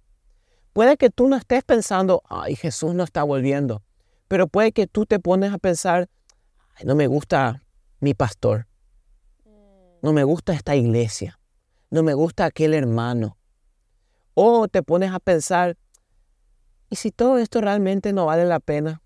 Puede 0.73 0.97
que 0.97 1.11
tú 1.11 1.29
no 1.29 1.37
estés 1.37 1.65
pensando, 1.65 2.23
ay, 2.29 2.55
Jesús 2.57 2.95
no 2.95 3.03
está 3.03 3.25
volviendo, 3.25 3.83
pero 4.29 4.47
puede 4.47 4.73
que 4.73 4.87
tú 4.87 5.05
te 5.05 5.19
pones 5.19 5.53
a 5.53 5.59
pensar, 5.59 6.09
ay, 6.77 6.87
no 6.87 6.95
me 6.95 7.09
gusta 7.09 7.65
mi 8.01 8.15
pastor, 8.15 8.69
no 10.01 10.13
me 10.13 10.25
gusta 10.25 10.53
esta 10.53 10.77
iglesia, 10.77 11.39
no 11.91 12.03
me 12.03 12.15
gusta 12.15 12.47
aquel 12.47 12.73
hermano. 12.73 13.37
O 14.35 14.67
te 14.69 14.83
pones 14.83 15.13
a 15.13 15.21
pensar, 15.21 15.77
¿y 16.93 16.97
si 16.97 17.11
todo 17.11 17.39
esto 17.39 17.63
realmente 17.63 18.13
no 18.13 18.27
vale 18.27 18.45
la 18.45 18.61
pena? 18.61 19.01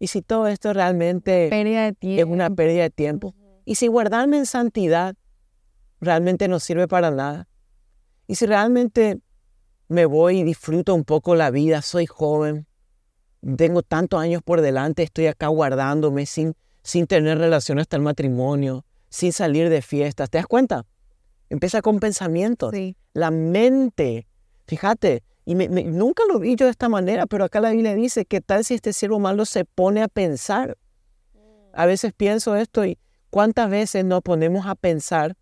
¿Y 0.00 0.08
si 0.08 0.20
todo 0.20 0.48
esto 0.48 0.72
realmente 0.72 1.48
es 2.00 2.24
una 2.24 2.50
pérdida 2.50 2.82
de 2.82 2.90
tiempo? 2.90 3.36
¿Y 3.64 3.76
si 3.76 3.86
guardarme 3.86 4.36
en 4.38 4.46
santidad 4.46 5.14
realmente 6.00 6.48
no 6.48 6.58
sirve 6.58 6.88
para 6.88 7.12
nada? 7.12 7.46
¿Y 8.26 8.34
si 8.34 8.46
realmente 8.46 9.20
me 9.86 10.06
voy 10.06 10.40
y 10.40 10.42
disfruto 10.42 10.92
un 10.92 11.04
poco 11.04 11.36
la 11.36 11.52
vida, 11.52 11.82
soy 11.82 12.06
joven, 12.06 12.66
tengo 13.56 13.82
tantos 13.82 14.20
años 14.20 14.42
por 14.42 14.60
delante, 14.60 15.04
estoy 15.04 15.28
acá 15.28 15.46
guardándome 15.46 16.26
sin, 16.26 16.56
sin 16.82 17.06
tener 17.06 17.38
relación 17.38 17.78
hasta 17.78 17.94
el 17.94 18.02
matrimonio, 18.02 18.84
sin 19.08 19.32
salir 19.32 19.68
de 19.68 19.82
fiestas? 19.82 20.30
¿Te 20.30 20.38
das 20.38 20.48
cuenta? 20.48 20.84
Empieza 21.48 21.80
con 21.80 22.00
pensamientos. 22.00 22.72
Sí. 22.74 22.96
La 23.12 23.30
mente, 23.30 24.26
fíjate, 24.66 25.22
y 25.44 25.54
me- 25.54 25.68
me- 25.68 25.84
nunca 25.84 26.22
lo 26.28 26.38
vi 26.38 26.56
yo 26.56 26.66
de 26.66 26.70
esta 26.70 26.88
manera, 26.88 27.26
pero 27.26 27.44
acá 27.44 27.60
la 27.60 27.70
Biblia 27.70 27.94
dice 27.94 28.24
que 28.24 28.40
tal 28.40 28.64
si 28.64 28.74
este 28.74 28.92
siervo 28.92 29.18
malo 29.20 29.44
se 29.44 29.64
pone 29.64 30.02
a 30.02 30.08
pensar. 30.08 30.76
A 31.72 31.86
veces 31.86 32.12
pienso 32.12 32.56
esto 32.56 32.84
y 32.84 32.98
cuántas 33.30 33.68
veces 33.68 34.04
nos 34.04 34.22
ponemos 34.22 34.66
a 34.66 34.74
pensar 34.74 35.36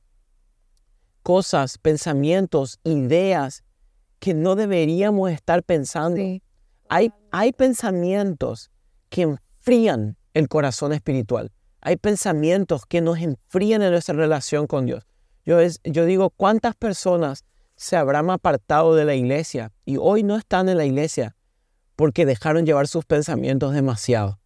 cosas, 1.22 1.78
pensamientos, 1.78 2.80
ideas 2.84 3.64
que 4.18 4.34
no 4.34 4.54
deberíamos 4.56 5.30
estar 5.30 5.62
pensando. 5.62 6.16
Sí. 6.16 6.42
Hay, 6.88 7.12
hay 7.30 7.52
pensamientos 7.52 8.70
que 9.08 9.22
enfrían 9.22 10.16
el 10.34 10.48
corazón 10.48 10.92
espiritual. 10.92 11.52
Hay 11.80 11.96
pensamientos 11.96 12.86
que 12.86 13.00
nos 13.00 13.18
enfrían 13.18 13.82
en 13.82 13.90
nuestra 13.90 14.14
relación 14.14 14.66
con 14.66 14.86
Dios. 14.86 15.04
Yo, 15.44 15.60
es- 15.60 15.80
yo 15.84 16.04
digo, 16.06 16.30
¿cuántas 16.30 16.74
personas 16.76 17.44
se 17.82 17.96
habrán 17.96 18.30
apartado 18.30 18.94
de 18.94 19.04
la 19.04 19.16
iglesia 19.16 19.72
y 19.84 19.96
hoy 19.96 20.22
no 20.22 20.36
están 20.36 20.68
en 20.68 20.76
la 20.76 20.84
iglesia 20.84 21.34
porque 21.96 22.24
dejaron 22.24 22.64
llevar 22.64 22.86
sus 22.86 23.04
pensamientos 23.04 23.74
demasiado? 23.74 24.38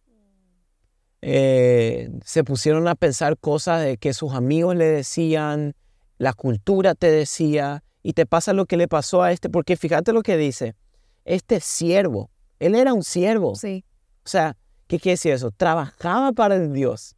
Eh, 1.21 2.09
se 2.25 2.43
pusieron 2.43 2.87
a 2.87 2.95
pensar 2.95 3.37
cosas 3.37 3.83
de 3.83 3.97
que 3.97 4.15
sus 4.15 4.33
amigos 4.33 4.75
le 4.75 4.85
decían, 4.85 5.75
la 6.17 6.33
cultura 6.33 6.95
te 6.95 7.11
decía, 7.11 7.83
y 8.01 8.13
te 8.13 8.25
pasa 8.25 8.53
lo 8.53 8.65
que 8.65 8.75
le 8.75 8.87
pasó 8.87 9.21
a 9.21 9.31
este, 9.31 9.51
porque 9.51 9.77
fíjate 9.77 10.13
lo 10.13 10.23
que 10.23 10.35
dice, 10.35 10.75
este 11.23 11.59
siervo 11.59 12.31
Él 12.57 12.73
era 12.73 12.91
un 12.95 13.03
siervo. 13.03 13.53
Sí. 13.53 13.85
O 14.25 14.29
sea, 14.29 14.57
¿qué 14.87 14.99
quiere 14.99 15.13
decir 15.13 15.33
eso? 15.33 15.51
Trabajaba 15.51 16.31
para 16.31 16.55
el 16.55 16.73
Dios, 16.73 17.15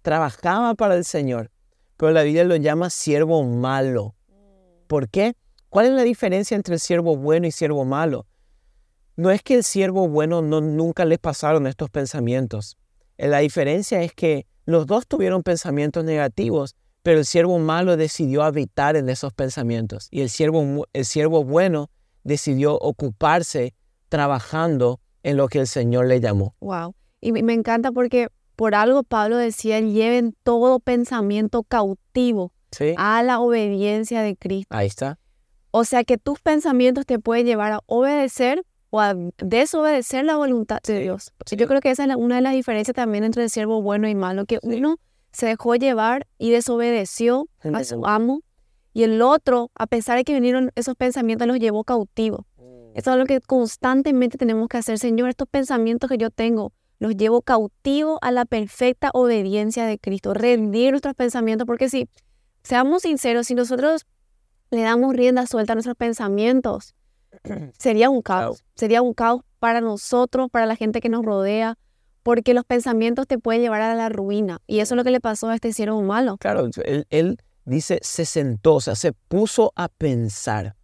trabajaba 0.00 0.72
para 0.72 0.94
el 0.94 1.04
Señor, 1.04 1.50
pero 1.98 2.10
la 2.12 2.22
Biblia 2.22 2.44
lo 2.44 2.56
llama 2.56 2.88
siervo 2.88 3.44
malo. 3.44 4.14
¿Por 4.86 5.10
qué? 5.10 5.34
¿Cuál 5.70 5.86
es 5.86 5.92
la 5.92 6.02
diferencia 6.02 6.56
entre 6.56 6.74
el 6.74 6.80
siervo 6.80 7.16
bueno 7.16 7.46
y 7.46 7.50
siervo 7.50 7.84
malo? 7.84 8.26
No 9.16 9.30
es 9.30 9.42
que 9.42 9.54
el 9.54 9.64
siervo 9.64 10.08
bueno 10.08 10.42
no, 10.42 10.60
nunca 10.60 11.04
le 11.04 11.18
pasaron 11.18 11.66
estos 11.66 11.90
pensamientos. 11.90 12.76
Eh, 13.18 13.28
La 13.28 13.38
diferencia 13.38 14.02
es 14.02 14.12
que 14.14 14.46
los 14.64 14.86
dos 14.86 15.06
tuvieron 15.06 15.42
pensamientos 15.42 16.04
negativos, 16.04 16.76
pero 17.02 17.18
el 17.18 17.24
siervo 17.24 17.58
malo 17.58 17.96
decidió 17.96 18.42
habitar 18.42 18.96
en 18.96 19.08
esos 19.08 19.32
pensamientos 19.32 20.08
y 20.10 20.20
el 20.20 20.30
siervo, 20.30 20.86
el 20.92 21.04
siervo 21.04 21.44
bueno 21.44 21.90
decidió 22.22 22.74
ocuparse 22.78 23.74
trabajando 24.08 25.00
en 25.22 25.36
lo 25.36 25.48
que 25.48 25.60
el 25.60 25.66
Señor 25.66 26.06
le 26.06 26.20
llamó. 26.20 26.54
Wow. 26.60 26.94
Y 27.20 27.32
me 27.32 27.42
me 27.42 27.54
encanta 27.54 27.92
porque 27.92 28.28
por 28.56 28.74
algo 28.74 29.02
Pablo 29.02 29.36
decía, 29.36 29.80
lleven 29.80 30.34
todo 30.42 30.80
pensamiento 30.80 31.62
cautivo 31.62 32.52
¿Sí? 32.72 32.94
a 32.96 33.22
la 33.22 33.40
obediencia 33.40 34.22
de 34.22 34.36
Cristo. 34.36 34.68
Ahí 34.74 34.86
está. 34.86 35.18
O 35.70 35.84
sea 35.84 36.04
que 36.04 36.18
tus 36.18 36.40
pensamientos 36.40 37.06
te 37.06 37.18
pueden 37.18 37.46
llevar 37.46 37.72
a 37.72 37.80
obedecer 37.86 38.64
o 38.90 39.00
a 39.00 39.14
desobedecer 39.38 40.24
la 40.24 40.36
voluntad 40.36 40.78
de 40.82 41.00
Dios. 41.00 41.32
sí. 41.46 41.56
Yo 41.56 41.68
creo 41.68 41.80
que 41.80 41.90
esa 41.90 42.04
es 42.04 42.16
una 42.16 42.36
de 42.36 42.42
las 42.42 42.54
diferencias 42.54 42.94
también 42.94 43.24
entre 43.24 43.42
el 43.44 43.50
siervo 43.50 43.82
bueno 43.82 44.08
y 44.08 44.14
malo, 44.14 44.46
que 44.46 44.58
uno 44.62 44.98
se 45.30 45.46
dejó 45.46 45.74
llevar 45.74 46.26
y 46.38 46.50
desobedeció 46.50 47.48
a 47.60 47.84
su 47.84 48.06
amo 48.06 48.40
y 48.98 49.04
el 49.04 49.22
otro, 49.22 49.70
a 49.74 49.86
pesar 49.86 50.16
de 50.16 50.24
que 50.24 50.34
vinieron 50.34 50.72
esos 50.74 50.96
pensamientos, 50.96 51.46
los 51.46 51.58
llevó 51.58 51.84
cautivos. 51.84 52.40
Eso 52.94 53.12
es 53.12 53.16
lo 53.16 53.26
que 53.26 53.40
constantemente 53.40 54.38
tenemos 54.38 54.66
que 54.68 54.78
hacer, 54.78 54.98
Señor, 54.98 55.28
estos 55.28 55.46
pensamientos 55.48 56.10
que 56.10 56.18
yo 56.18 56.30
tengo, 56.30 56.72
los 56.98 57.14
llevo 57.16 57.42
cautivo 57.42 58.18
a 58.22 58.32
la 58.32 58.44
perfecta 58.44 59.10
obediencia 59.12 59.86
de 59.86 60.00
Cristo, 60.00 60.34
rendir 60.34 60.90
nuestros 60.90 61.14
pensamientos, 61.14 61.64
porque 61.64 61.88
si, 61.88 62.08
seamos 62.64 63.02
sinceros, 63.02 63.46
si 63.46 63.54
nosotros 63.54 64.04
le 64.70 64.82
damos 64.82 65.14
rienda 65.14 65.46
suelta 65.46 65.72
a 65.72 65.76
nuestros 65.76 65.96
pensamientos, 65.96 66.94
sería 67.78 68.10
un 68.10 68.22
caos, 68.22 68.64
sería 68.74 69.02
un 69.02 69.14
caos 69.14 69.42
para 69.58 69.80
nosotros, 69.80 70.50
para 70.50 70.66
la 70.66 70.76
gente 70.76 71.00
que 71.00 71.08
nos 71.08 71.24
rodea, 71.24 71.76
porque 72.22 72.54
los 72.54 72.64
pensamientos 72.64 73.26
te 73.26 73.38
pueden 73.38 73.62
llevar 73.62 73.80
a 73.80 73.94
la 73.94 74.08
ruina, 74.08 74.60
y 74.66 74.80
eso 74.80 74.94
es 74.94 74.96
lo 74.96 75.04
que 75.04 75.10
le 75.10 75.20
pasó 75.20 75.48
a 75.48 75.54
este 75.54 75.72
siervo 75.72 76.02
malo. 76.02 76.36
Claro, 76.38 76.68
él, 76.84 77.06
él 77.10 77.38
dice, 77.64 77.98
se 78.02 78.24
sentó, 78.24 78.76
o 78.76 78.80
sea, 78.80 78.94
se 78.94 79.12
puso 79.12 79.72
a 79.76 79.88
pensar, 79.88 80.76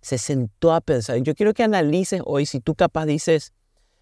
se 0.00 0.18
sentó 0.18 0.72
a 0.72 0.80
pensar. 0.80 1.18
Yo 1.18 1.34
quiero 1.34 1.54
que 1.54 1.62
analices 1.62 2.22
hoy 2.24 2.46
si 2.46 2.60
tú 2.60 2.74
capaz 2.74 3.06
dices, 3.06 3.52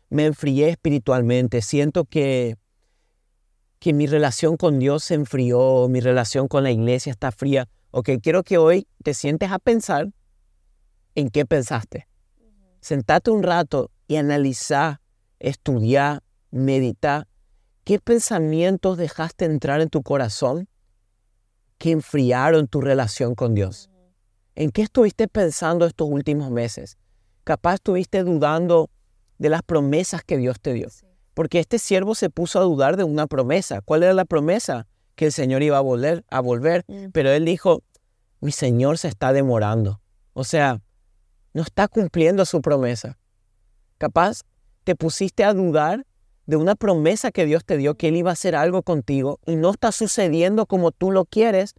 me 0.08 0.26
enfrié 0.26 0.70
espiritualmente, 0.70 1.62
siento 1.62 2.04
que, 2.04 2.56
que 3.78 3.92
mi 3.92 4.06
relación 4.06 4.56
con 4.56 4.78
Dios 4.78 5.04
se 5.04 5.14
enfrió, 5.14 5.88
mi 5.88 6.00
relación 6.00 6.48
con 6.48 6.62
la 6.62 6.70
iglesia 6.70 7.10
está 7.10 7.32
fría. 7.32 7.68
Ok, 7.98 8.10
quiero 8.22 8.42
que 8.42 8.58
hoy 8.58 8.86
te 9.02 9.14
sientes 9.14 9.50
a 9.50 9.58
pensar 9.58 10.12
en 11.14 11.30
qué 11.30 11.46
pensaste. 11.46 12.06
Sentate 12.82 13.30
un 13.30 13.42
rato 13.42 13.90
y 14.06 14.16
analiza, 14.16 15.00
estudia, 15.38 16.22
medita. 16.50 17.26
¿Qué 17.84 17.98
pensamientos 17.98 18.98
dejaste 18.98 19.46
entrar 19.46 19.80
en 19.80 19.88
tu 19.88 20.02
corazón 20.02 20.68
que 21.78 21.92
enfriaron 21.92 22.68
tu 22.68 22.82
relación 22.82 23.34
con 23.34 23.54
Dios? 23.54 23.88
¿En 24.56 24.72
qué 24.72 24.82
estuviste 24.82 25.26
pensando 25.26 25.86
estos 25.86 26.06
últimos 26.10 26.50
meses? 26.50 26.98
Capaz 27.44 27.76
estuviste 27.76 28.24
dudando 28.24 28.90
de 29.38 29.48
las 29.48 29.62
promesas 29.62 30.22
que 30.22 30.36
Dios 30.36 30.60
te 30.60 30.74
dio. 30.74 30.88
Porque 31.32 31.60
este 31.60 31.78
siervo 31.78 32.14
se 32.14 32.28
puso 32.28 32.58
a 32.58 32.64
dudar 32.64 32.98
de 32.98 33.04
una 33.04 33.26
promesa. 33.26 33.80
¿Cuál 33.80 34.02
era 34.02 34.12
la 34.12 34.26
promesa? 34.26 34.86
Que 35.16 35.26
el 35.26 35.32
Señor 35.32 35.62
iba 35.62 35.78
a 35.78 35.80
volver, 35.80 36.24
a 36.30 36.40
volver. 36.40 36.84
Mm. 36.86 37.06
Pero 37.12 37.30
él 37.30 37.44
dijo, 37.44 37.82
mi 38.40 38.52
Señor 38.52 38.98
se 38.98 39.08
está 39.08 39.32
demorando. 39.32 40.00
O 40.32 40.44
sea, 40.44 40.80
no 41.52 41.62
está 41.62 41.88
cumpliendo 41.88 42.44
su 42.44 42.60
promesa. 42.60 43.18
Capaz 43.98 44.42
te 44.84 44.94
pusiste 44.94 45.42
a 45.42 45.54
dudar 45.54 46.06
de 46.46 46.56
una 46.56 46.76
promesa 46.76 47.32
que 47.32 47.44
Dios 47.44 47.64
te 47.64 47.76
dio, 47.76 47.96
que 47.96 48.08
Él 48.08 48.16
iba 48.16 48.30
a 48.30 48.34
hacer 48.34 48.54
algo 48.54 48.82
contigo 48.82 49.40
y 49.46 49.56
no 49.56 49.70
está 49.70 49.90
sucediendo 49.90 50.66
como 50.66 50.92
tú 50.92 51.10
lo 51.10 51.24
quieres. 51.24 51.74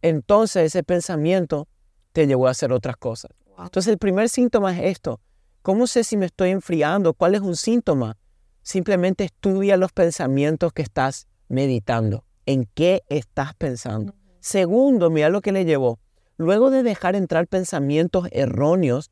Entonces 0.00 0.64
ese 0.64 0.82
pensamiento 0.82 1.68
te 2.12 2.26
llevó 2.26 2.48
a 2.48 2.50
hacer 2.50 2.72
otras 2.72 2.96
cosas. 2.96 3.30
Entonces 3.58 3.92
el 3.92 3.98
primer 3.98 4.28
síntoma 4.28 4.76
es 4.76 4.90
esto. 4.90 5.20
¿Cómo 5.62 5.86
sé 5.86 6.02
si 6.02 6.16
me 6.16 6.26
estoy 6.26 6.50
enfriando? 6.50 7.14
¿Cuál 7.14 7.36
es 7.36 7.42
un 7.42 7.54
síntoma? 7.54 8.16
Simplemente 8.62 9.24
estudia 9.24 9.76
los 9.76 9.92
pensamientos 9.92 10.72
que 10.72 10.82
estás 10.82 11.28
meditando. 11.48 12.24
¿En 12.46 12.68
qué 12.74 13.02
estás 13.08 13.54
pensando? 13.54 14.14
Segundo, 14.40 15.10
mira 15.10 15.28
lo 15.28 15.40
que 15.40 15.52
le 15.52 15.64
llevó. 15.64 16.00
Luego 16.36 16.70
de 16.70 16.82
dejar 16.82 17.14
entrar 17.14 17.46
pensamientos 17.46 18.28
erróneos 18.32 19.10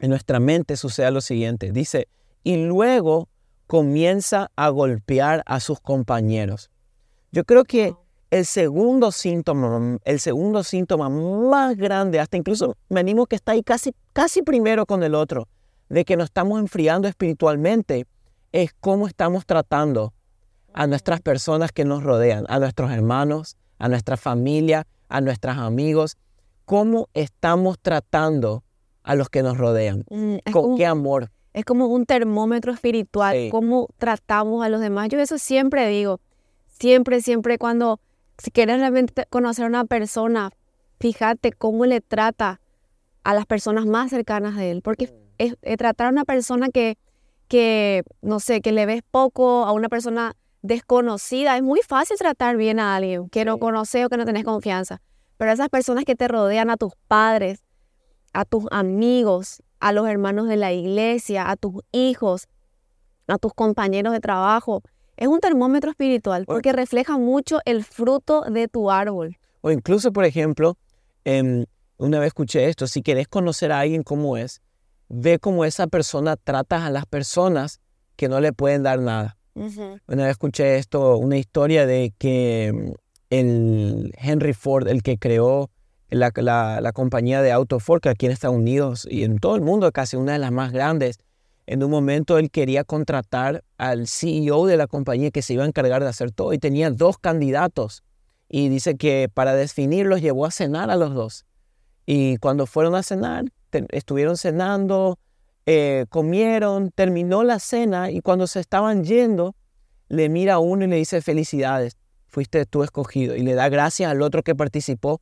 en 0.00 0.10
nuestra 0.10 0.40
mente, 0.40 0.76
sucede 0.76 1.10
lo 1.12 1.20
siguiente. 1.20 1.70
Dice, 1.70 2.08
y 2.42 2.64
luego 2.64 3.28
comienza 3.68 4.50
a 4.56 4.68
golpear 4.70 5.42
a 5.46 5.60
sus 5.60 5.80
compañeros. 5.80 6.70
Yo 7.30 7.44
creo 7.44 7.64
que 7.64 7.94
el 8.30 8.44
segundo 8.44 9.12
síntoma, 9.12 9.98
el 10.04 10.18
segundo 10.18 10.64
síntoma 10.64 11.08
más 11.08 11.76
grande, 11.76 12.18
hasta 12.18 12.36
incluso 12.36 12.76
me 12.88 13.00
animo 13.00 13.26
que 13.26 13.36
está 13.36 13.52
ahí 13.52 13.62
casi, 13.62 13.94
casi 14.12 14.42
primero 14.42 14.86
con 14.86 15.02
el 15.02 15.14
otro, 15.14 15.48
de 15.88 16.04
que 16.04 16.16
nos 16.16 16.24
estamos 16.24 16.58
enfriando 16.58 17.06
espiritualmente, 17.06 18.06
es 18.50 18.72
cómo 18.80 19.06
estamos 19.06 19.46
tratando 19.46 20.12
a 20.74 20.86
nuestras 20.86 21.20
personas 21.20 21.72
que 21.72 21.84
nos 21.84 22.02
rodean, 22.02 22.44
a 22.48 22.58
nuestros 22.58 22.90
hermanos, 22.90 23.56
a 23.78 23.88
nuestra 23.88 24.16
familia, 24.16 24.86
a 25.08 25.20
nuestros 25.20 25.56
amigos, 25.58 26.16
cómo 26.64 27.08
estamos 27.14 27.78
tratando 27.80 28.62
a 29.02 29.14
los 29.14 29.28
que 29.28 29.42
nos 29.42 29.58
rodean. 29.58 30.04
Mm, 30.10 30.36
Con 30.44 30.52
como- 30.52 30.76
qué 30.76 30.86
amor. 30.86 31.30
Es 31.52 31.64
como 31.64 31.86
un 31.86 32.06
termómetro 32.06 32.72
espiritual, 32.72 33.34
Sí. 33.36 33.48
cómo 33.50 33.88
tratamos 33.98 34.64
a 34.64 34.68
los 34.70 34.80
demás. 34.80 35.08
Yo 35.10 35.18
eso 35.20 35.36
siempre 35.38 35.86
digo, 35.88 36.20
siempre, 36.68 37.20
siempre 37.20 37.58
cuando, 37.58 38.00
si 38.38 38.50
quieres 38.50 38.78
realmente 38.78 39.26
conocer 39.28 39.66
a 39.66 39.68
una 39.68 39.84
persona, 39.84 40.50
fíjate 40.98 41.52
cómo 41.52 41.84
le 41.84 42.00
trata 42.00 42.60
a 43.24 43.34
las 43.34 43.44
personas 43.44 43.84
más 43.86 44.10
cercanas 44.10 44.56
de 44.56 44.70
él, 44.70 44.82
porque 44.82 45.12
es, 45.38 45.56
es 45.60 45.76
tratar 45.76 46.06
a 46.06 46.10
una 46.10 46.24
persona 46.24 46.68
que, 46.70 46.96
que, 47.48 48.02
no 48.22 48.40
sé, 48.40 48.60
que 48.62 48.72
le 48.72 48.86
ves 48.86 49.02
poco, 49.10 49.64
a 49.66 49.72
una 49.72 49.88
persona 49.90 50.34
desconocida, 50.62 51.56
es 51.56 51.62
muy 51.62 51.80
fácil 51.86 52.16
tratar 52.16 52.56
bien 52.56 52.78
a 52.78 52.96
alguien 52.96 53.28
que 53.28 53.44
no 53.44 53.58
conoces 53.58 54.06
o 54.06 54.08
que 54.08 54.16
no 54.16 54.24
tenés 54.24 54.44
confianza, 54.44 55.02
pero 55.36 55.52
esas 55.52 55.68
personas 55.68 56.04
que 56.04 56.14
te 56.14 56.28
rodean, 56.28 56.70
a 56.70 56.76
tus 56.76 56.92
padres, 57.08 57.62
a 58.32 58.44
tus 58.44 58.64
amigos, 58.70 59.62
a 59.80 59.92
los 59.92 60.08
hermanos 60.08 60.48
de 60.48 60.56
la 60.56 60.72
iglesia, 60.72 61.50
a 61.50 61.56
tus 61.56 61.82
hijos, 61.90 62.46
a 63.26 63.38
tus 63.38 63.52
compañeros 63.52 64.12
de 64.12 64.20
trabajo. 64.20 64.82
Es 65.16 65.28
un 65.28 65.40
termómetro 65.40 65.90
espiritual 65.90 66.46
porque 66.46 66.72
refleja 66.72 67.18
mucho 67.18 67.58
el 67.64 67.84
fruto 67.84 68.42
de 68.42 68.68
tu 68.68 68.90
árbol. 68.90 69.36
O 69.60 69.70
incluso, 69.70 70.12
por 70.12 70.24
ejemplo, 70.24 70.76
em, 71.24 71.66
una 71.98 72.18
vez 72.18 72.28
escuché 72.28 72.68
esto, 72.68 72.86
si 72.86 73.02
querés 73.02 73.28
conocer 73.28 73.72
a 73.72 73.80
alguien 73.80 74.02
como 74.02 74.36
es, 74.36 74.62
ve 75.08 75.38
cómo 75.38 75.64
esa 75.64 75.86
persona 75.86 76.36
trata 76.36 76.86
a 76.86 76.90
las 76.90 77.06
personas 77.06 77.80
que 78.16 78.28
no 78.28 78.40
le 78.40 78.52
pueden 78.52 78.82
dar 78.82 78.98
nada. 79.00 79.36
Una 80.06 80.24
vez 80.24 80.30
escuché 80.32 80.76
esto, 80.76 81.16
una 81.18 81.36
historia 81.38 81.86
de 81.86 82.12
que 82.18 82.72
mm, 82.74 82.92
el 83.30 84.12
Henry 84.18 84.52
Ford, 84.52 84.88
el 84.88 85.02
que 85.02 85.18
creó 85.18 85.70
la, 86.10 86.32
la- 86.36 86.92
compañía 86.92 87.40
de 87.42 87.52
auto 87.52 87.80
Ford, 87.80 88.00
que 88.00 88.10
aquí 88.10 88.26
en 88.26 88.32
Estados 88.32 88.56
Unidos 88.56 89.06
y 89.10 89.24
en 89.24 89.38
todo 89.38 89.56
el 89.56 89.62
mundo, 89.62 89.90
casi 89.92 90.16
una 90.16 90.32
de 90.34 90.38
las 90.38 90.52
más 90.52 90.72
grandes, 90.72 91.18
en 91.66 91.82
un 91.82 91.90
momento 91.90 92.38
él 92.38 92.50
quería 92.50 92.84
contratar 92.84 93.62
al 93.78 94.06
CEO 94.08 94.66
de 94.66 94.76
la 94.76 94.86
compañía 94.86 95.30
que 95.30 95.42
se 95.42 95.54
iba 95.54 95.64
a 95.64 95.66
encargar 95.66 96.02
de 96.02 96.08
hacer 96.08 96.30
todo 96.32 96.52
y 96.52 96.58
tenía 96.58 96.90
dos 96.90 97.18
candidatos. 97.18 98.02
Y 98.48 98.68
dice 98.68 98.96
que 98.96 99.30
para 99.32 99.54
definirlos 99.54 100.20
llevó 100.20 100.44
a 100.44 100.50
cenar 100.50 100.90
a 100.90 100.96
los 100.96 101.14
dos. 101.14 101.46
Y 102.04 102.36
cuando 102.38 102.66
fueron 102.66 102.94
a 102.94 103.02
cenar, 103.02 103.44
estuvieron 103.90 104.36
cenando, 104.36 105.18
eh, 105.66 106.06
comieron, 106.08 106.90
terminó 106.90 107.44
la 107.44 107.58
cena 107.58 108.10
y 108.10 108.20
cuando 108.20 108.46
se 108.46 108.60
estaban 108.60 109.04
yendo, 109.04 109.54
le 110.08 110.28
mira 110.28 110.54
a 110.54 110.58
uno 110.58 110.84
y 110.84 110.88
le 110.88 110.96
dice 110.96 111.22
felicidades, 111.22 111.96
fuiste 112.26 112.66
tú 112.66 112.82
escogido. 112.82 113.36
Y 113.36 113.42
le 113.42 113.54
da 113.54 113.68
gracias 113.68 114.10
al 114.10 114.22
otro 114.22 114.42
que 114.42 114.54
participó. 114.54 115.20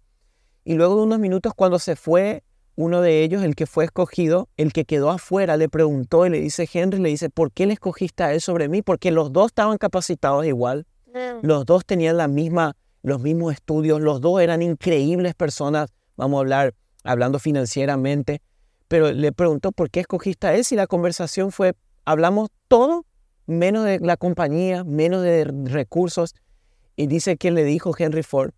Y 0.64 0.74
luego 0.74 0.96
de 0.96 1.02
unos 1.02 1.18
minutos, 1.18 1.52
cuando 1.54 1.78
se 1.78 1.96
fue 1.96 2.42
uno 2.76 3.00
de 3.02 3.22
ellos, 3.22 3.42
el 3.42 3.54
que 3.54 3.66
fue 3.66 3.84
escogido, 3.84 4.48
el 4.56 4.72
que 4.72 4.84
quedó 4.84 5.10
afuera, 5.10 5.56
le 5.56 5.68
preguntó 5.68 6.26
y 6.26 6.30
le 6.30 6.40
dice, 6.40 6.68
Henry, 6.72 7.00
le 7.00 7.10
dice, 7.10 7.28
¿por 7.28 7.52
qué 7.52 7.66
le 7.66 7.74
escogiste 7.74 8.22
a 8.22 8.32
él 8.32 8.40
sobre 8.40 8.68
mí? 8.68 8.82
Porque 8.82 9.10
los 9.10 9.32
dos 9.32 9.46
estaban 9.46 9.78
capacitados 9.78 10.46
igual. 10.46 10.86
Los 11.42 11.66
dos 11.66 11.84
tenían 11.84 12.16
la 12.16 12.28
misma, 12.28 12.76
los 13.02 13.20
mismos 13.20 13.54
estudios, 13.54 14.00
los 14.00 14.20
dos 14.20 14.40
eran 14.40 14.62
increíbles 14.62 15.34
personas, 15.34 15.90
vamos 16.16 16.38
a 16.38 16.40
hablar, 16.40 16.74
hablando 17.02 17.38
financieramente, 17.40 18.42
pero 18.90 19.12
le 19.12 19.30
preguntó 19.30 19.70
por 19.70 19.88
qué 19.88 20.00
escogiste 20.00 20.48
a 20.48 20.56
él 20.56 20.64
si 20.64 20.74
la 20.74 20.88
conversación 20.88 21.52
fue, 21.52 21.74
hablamos 22.04 22.48
todo, 22.66 23.06
menos 23.46 23.84
de 23.84 24.00
la 24.00 24.16
compañía, 24.16 24.82
menos 24.82 25.22
de 25.22 25.44
recursos. 25.44 26.34
Y 26.96 27.06
dice 27.06 27.36
que 27.36 27.52
le 27.52 27.62
dijo 27.62 27.94
Henry 27.96 28.24
Ford, 28.24 28.50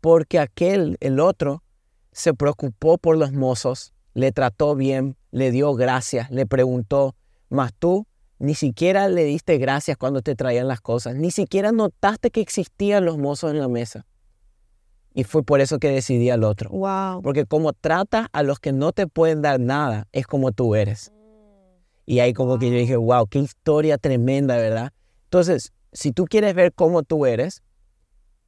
porque 0.00 0.38
aquel, 0.38 0.98
el 1.00 1.18
otro, 1.18 1.64
se 2.12 2.32
preocupó 2.32 2.96
por 2.96 3.16
los 3.16 3.32
mozos, 3.32 3.92
le 4.14 4.30
trató 4.30 4.76
bien, 4.76 5.16
le 5.32 5.50
dio 5.50 5.74
gracias, 5.74 6.30
le 6.30 6.46
preguntó, 6.46 7.16
mas 7.48 7.72
tú 7.76 8.06
ni 8.38 8.54
siquiera 8.54 9.08
le 9.08 9.24
diste 9.24 9.58
gracias 9.58 9.96
cuando 9.96 10.22
te 10.22 10.36
traían 10.36 10.68
las 10.68 10.80
cosas, 10.80 11.16
ni 11.16 11.32
siquiera 11.32 11.72
notaste 11.72 12.30
que 12.30 12.40
existían 12.40 13.04
los 13.04 13.18
mozos 13.18 13.50
en 13.50 13.58
la 13.58 13.66
mesa. 13.66 14.06
Y 15.12 15.24
fue 15.24 15.42
por 15.42 15.60
eso 15.60 15.78
que 15.78 15.88
decidí 15.88 16.30
al 16.30 16.44
otro. 16.44 16.70
Wow. 16.70 17.22
Porque 17.22 17.44
como 17.44 17.72
tratas 17.72 18.28
a 18.32 18.42
los 18.42 18.60
que 18.60 18.72
no 18.72 18.92
te 18.92 19.06
pueden 19.06 19.42
dar 19.42 19.58
nada, 19.58 20.06
es 20.12 20.26
como 20.26 20.52
tú 20.52 20.74
eres. 20.74 21.12
Y 22.06 22.20
ahí 22.20 22.32
como 22.32 22.58
que 22.58 22.70
yo 22.70 22.76
dije, 22.76 22.96
wow, 22.96 23.26
qué 23.26 23.40
historia 23.40 23.98
tremenda, 23.98 24.56
¿verdad? 24.56 24.92
Entonces, 25.24 25.72
si 25.92 26.12
tú 26.12 26.24
quieres 26.24 26.54
ver 26.54 26.72
cómo 26.72 27.02
tú 27.02 27.26
eres, 27.26 27.62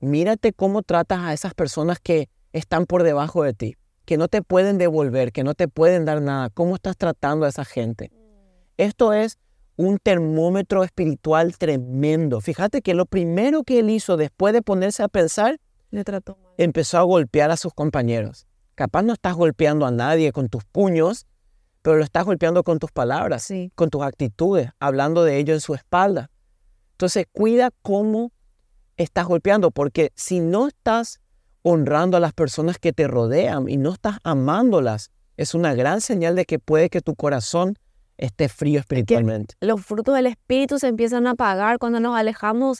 mírate 0.00 0.52
cómo 0.52 0.82
tratas 0.82 1.20
a 1.20 1.32
esas 1.32 1.54
personas 1.54 1.98
que 2.00 2.28
están 2.52 2.86
por 2.86 3.02
debajo 3.02 3.42
de 3.42 3.54
ti, 3.54 3.76
que 4.04 4.16
no 4.16 4.28
te 4.28 4.42
pueden 4.42 4.78
devolver, 4.78 5.32
que 5.32 5.44
no 5.44 5.54
te 5.54 5.68
pueden 5.68 6.04
dar 6.04 6.20
nada. 6.22 6.50
¿Cómo 6.50 6.74
estás 6.74 6.96
tratando 6.96 7.46
a 7.46 7.48
esa 7.48 7.64
gente? 7.64 8.10
Esto 8.76 9.12
es 9.12 9.38
un 9.76 9.98
termómetro 9.98 10.84
espiritual 10.84 11.56
tremendo. 11.56 12.40
Fíjate 12.40 12.82
que 12.82 12.94
lo 12.94 13.06
primero 13.06 13.62
que 13.62 13.78
él 13.78 13.90
hizo 13.90 14.16
después 14.16 14.52
de 14.52 14.62
ponerse 14.62 15.02
a 15.02 15.08
pensar, 15.08 15.58
Le 15.92 16.02
trató 16.04 16.36
mal. 16.42 16.52
empezó 16.58 16.98
a 16.98 17.02
golpear 17.02 17.50
a 17.52 17.56
sus 17.56 17.72
compañeros. 17.72 18.46
Capaz 18.74 19.02
no 19.02 19.12
estás 19.12 19.34
golpeando 19.34 19.86
a 19.86 19.90
nadie 19.90 20.32
con 20.32 20.48
tus 20.48 20.64
puños, 20.64 21.26
pero 21.82 21.96
lo 21.98 22.04
estás 22.04 22.24
golpeando 22.24 22.64
con 22.64 22.78
tus 22.78 22.90
palabras, 22.90 23.44
Sí. 23.44 23.70
con 23.74 23.90
tus 23.90 24.02
actitudes, 24.02 24.70
hablando 24.80 25.22
de 25.22 25.38
ello 25.38 25.52
en 25.54 25.60
su 25.60 25.74
espalda. 25.74 26.30
Entonces, 26.92 27.26
cuida 27.30 27.70
cómo 27.82 28.32
estás 28.96 29.26
golpeando, 29.26 29.70
porque 29.70 30.12
si 30.14 30.40
no 30.40 30.66
estás 30.68 31.20
honrando 31.62 32.16
a 32.16 32.20
las 32.20 32.32
personas 32.32 32.78
que 32.78 32.92
te 32.92 33.06
rodean 33.06 33.68
y 33.68 33.76
no 33.76 33.92
estás 33.92 34.18
amándolas, 34.24 35.10
es 35.36 35.54
una 35.54 35.74
gran 35.74 36.00
señal 36.00 36.34
de 36.36 36.44
que 36.44 36.58
puede 36.58 36.88
que 36.90 37.00
tu 37.00 37.14
corazón 37.14 37.78
esté 38.16 38.48
frío 38.48 38.80
espiritualmente. 38.80 39.54
Los 39.60 39.84
frutos 39.84 40.14
del 40.14 40.26
Espíritu 40.26 40.78
se 40.78 40.88
empiezan 40.88 41.26
a 41.26 41.30
apagar 41.32 41.78
cuando 41.78 42.00
nos 42.00 42.16
alejamos 42.16 42.78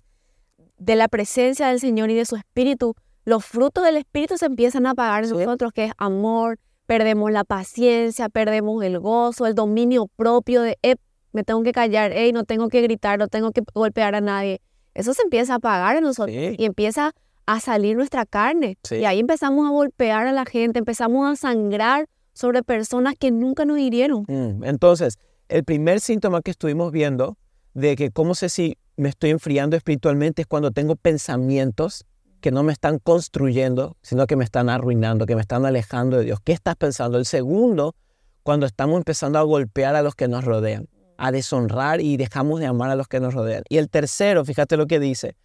de 0.85 0.97
la 0.97 1.09
presencia 1.09 1.69
del 1.69 1.81
Señor 1.81 2.11
y 2.11 2.15
de 2.15 2.25
su 2.25 2.37
Espíritu. 2.37 2.95
Los 3.25 3.45
frutos 3.45 3.85
del 3.85 3.97
Espíritu 3.97 4.37
se 4.37 4.47
empiezan 4.47 4.87
a 4.87 4.91
apagar 4.91 5.25
en 5.25 5.31
nosotros, 5.31 5.73
que 5.73 5.85
es 5.87 5.93
amor, 5.97 6.59
perdemos 6.87 7.31
la 7.31 7.45
paciencia, 7.45 8.29
perdemos 8.29 8.83
el 8.85 8.99
gozo, 8.99 9.47
el 9.47 9.55
dominio 9.55 10.09
propio 10.17 10.63
de, 10.63 10.79
"Ep, 10.83 10.99
me 11.33 11.45
tengo 11.45 11.63
que 11.63 11.73
callar, 11.73 12.11
hey, 12.15 12.33
no 12.33 12.45
tengo 12.45 12.69
que 12.69 12.83
gritar, 12.83 13.19
no 13.19 13.29
tengo 13.29 13.53
que 13.53 13.63
golpear 13.75 14.15
a 14.15 14.21
nadie. 14.21 14.61
Eso 14.95 15.15
se 15.15 15.23
empieza 15.23 15.55
a 15.55 15.57
apagar 15.57 15.97
en 15.97 16.03
nosotros 16.05 16.37
Sí. 16.37 16.57
y 16.59 16.65
empieza 16.65 17.13
a 17.47 17.61
salir 17.61 17.97
nuestra 17.97 18.27
carne. 18.27 18.77
Sí. 18.83 18.97
Y 18.97 19.05
ahí 19.05 19.21
empezamos 19.21 19.67
a 19.67 19.71
golpear 19.71 20.27
a 20.27 20.33
la 20.33 20.45
gente, 20.45 20.79
empezamos 20.81 21.31
a 21.31 21.37
sangrar 21.37 22.07
sobre 22.35 22.63
personas 22.63 23.15
que 23.19 23.31
nunca 23.31 23.65
nos 23.65 23.79
hirieron. 23.79 24.25
Mm, 24.29 24.65
Entonces, 24.65 25.17
el 25.49 25.65
primer 25.65 26.01
síntoma 26.01 26.43
que 26.43 26.51
estuvimos 26.51 26.91
viendo 26.93 27.37
de 27.75 27.95
que 27.97 28.11
cómo 28.11 28.35
sé 28.35 28.49
si 28.49 28.77
me 28.97 29.09
estoy 29.09 29.31
enfriando 29.31 29.77
espiritualmente 29.77 30.43
es 30.43 30.47
cuando 30.47 30.71
tengo 30.71 30.97
pensamientos 30.97 32.05
que 32.41 32.51
no 32.51 32.63
me 32.63 32.73
están 32.73 32.99
construyendo, 32.99 33.97
sino 34.03 34.27
que 34.27 34.37
me 34.37 34.45
están 34.45 34.69
arruinando, 34.69 35.27
que 35.27 35.37
me 35.37 35.41
están 35.41 35.65
alejando 35.65 36.19
de 36.19 36.25
Dios. 36.25 36.41
¿Qué 36.43 36.53
estás 36.53 36.77
pensando? 36.77 37.19
El 37.19 37.25
segundo, 37.25 37.95
cuando 38.43 38.67
estamos 38.67 38.97
empezando 38.97 39.39
a 39.39 39.43
golpear 39.43 39.95
a 39.95 40.03
los 40.03 40.15
que 40.17 40.27
nos 40.29 40.45
rodean, 40.45 40.89
a 41.17 41.31
deshonrar 41.31 42.01
y 42.01 42.17
dejamos 42.17 42.59
de 42.59 42.67
amar 42.67 42.91
a 42.91 42.97
los 42.97 43.07
que 43.07 43.21
nos 43.21 43.33
rodean. 43.33 43.63
Y 43.69 43.79
el 43.79 43.89
tercero, 43.89 44.45
fíjate 44.45 44.77
lo 44.77 44.87
que 44.87 44.99
dice, 44.99 45.37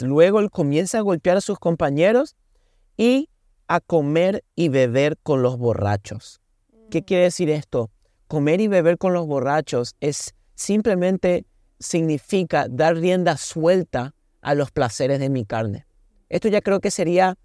luego 0.00 0.40
él 0.40 0.50
comienza 0.50 0.98
a 0.98 1.02
golpear 1.02 1.36
a 1.36 1.40
sus 1.42 1.58
compañeros 1.58 2.36
y 2.96 3.28
a 3.68 3.80
comer 3.80 4.42
y 4.54 4.70
beber 4.70 5.18
con 5.22 5.42
los 5.42 5.58
borrachos. 5.58 6.40
¿Qué 6.90 7.04
quiere 7.04 7.24
decir 7.24 7.50
esto? 7.50 7.90
Comer 8.28 8.60
y 8.60 8.68
beber 8.68 8.96
con 8.96 9.12
los 9.12 9.26
borrachos 9.26 9.94
es 10.00 10.34
simplemente 10.54 11.44
significa 11.78 12.66
dar 12.68 12.96
rienda 12.96 13.36
suelta 13.36 14.14
a 14.40 14.54
los 14.54 14.70
placeres 14.70 15.18
de 15.18 15.28
mi 15.28 15.44
carne. 15.44 15.86
Esto 16.28 16.48
ya 16.48 16.60
creo 16.60 16.80
que 16.80 16.90
sería 16.90 17.36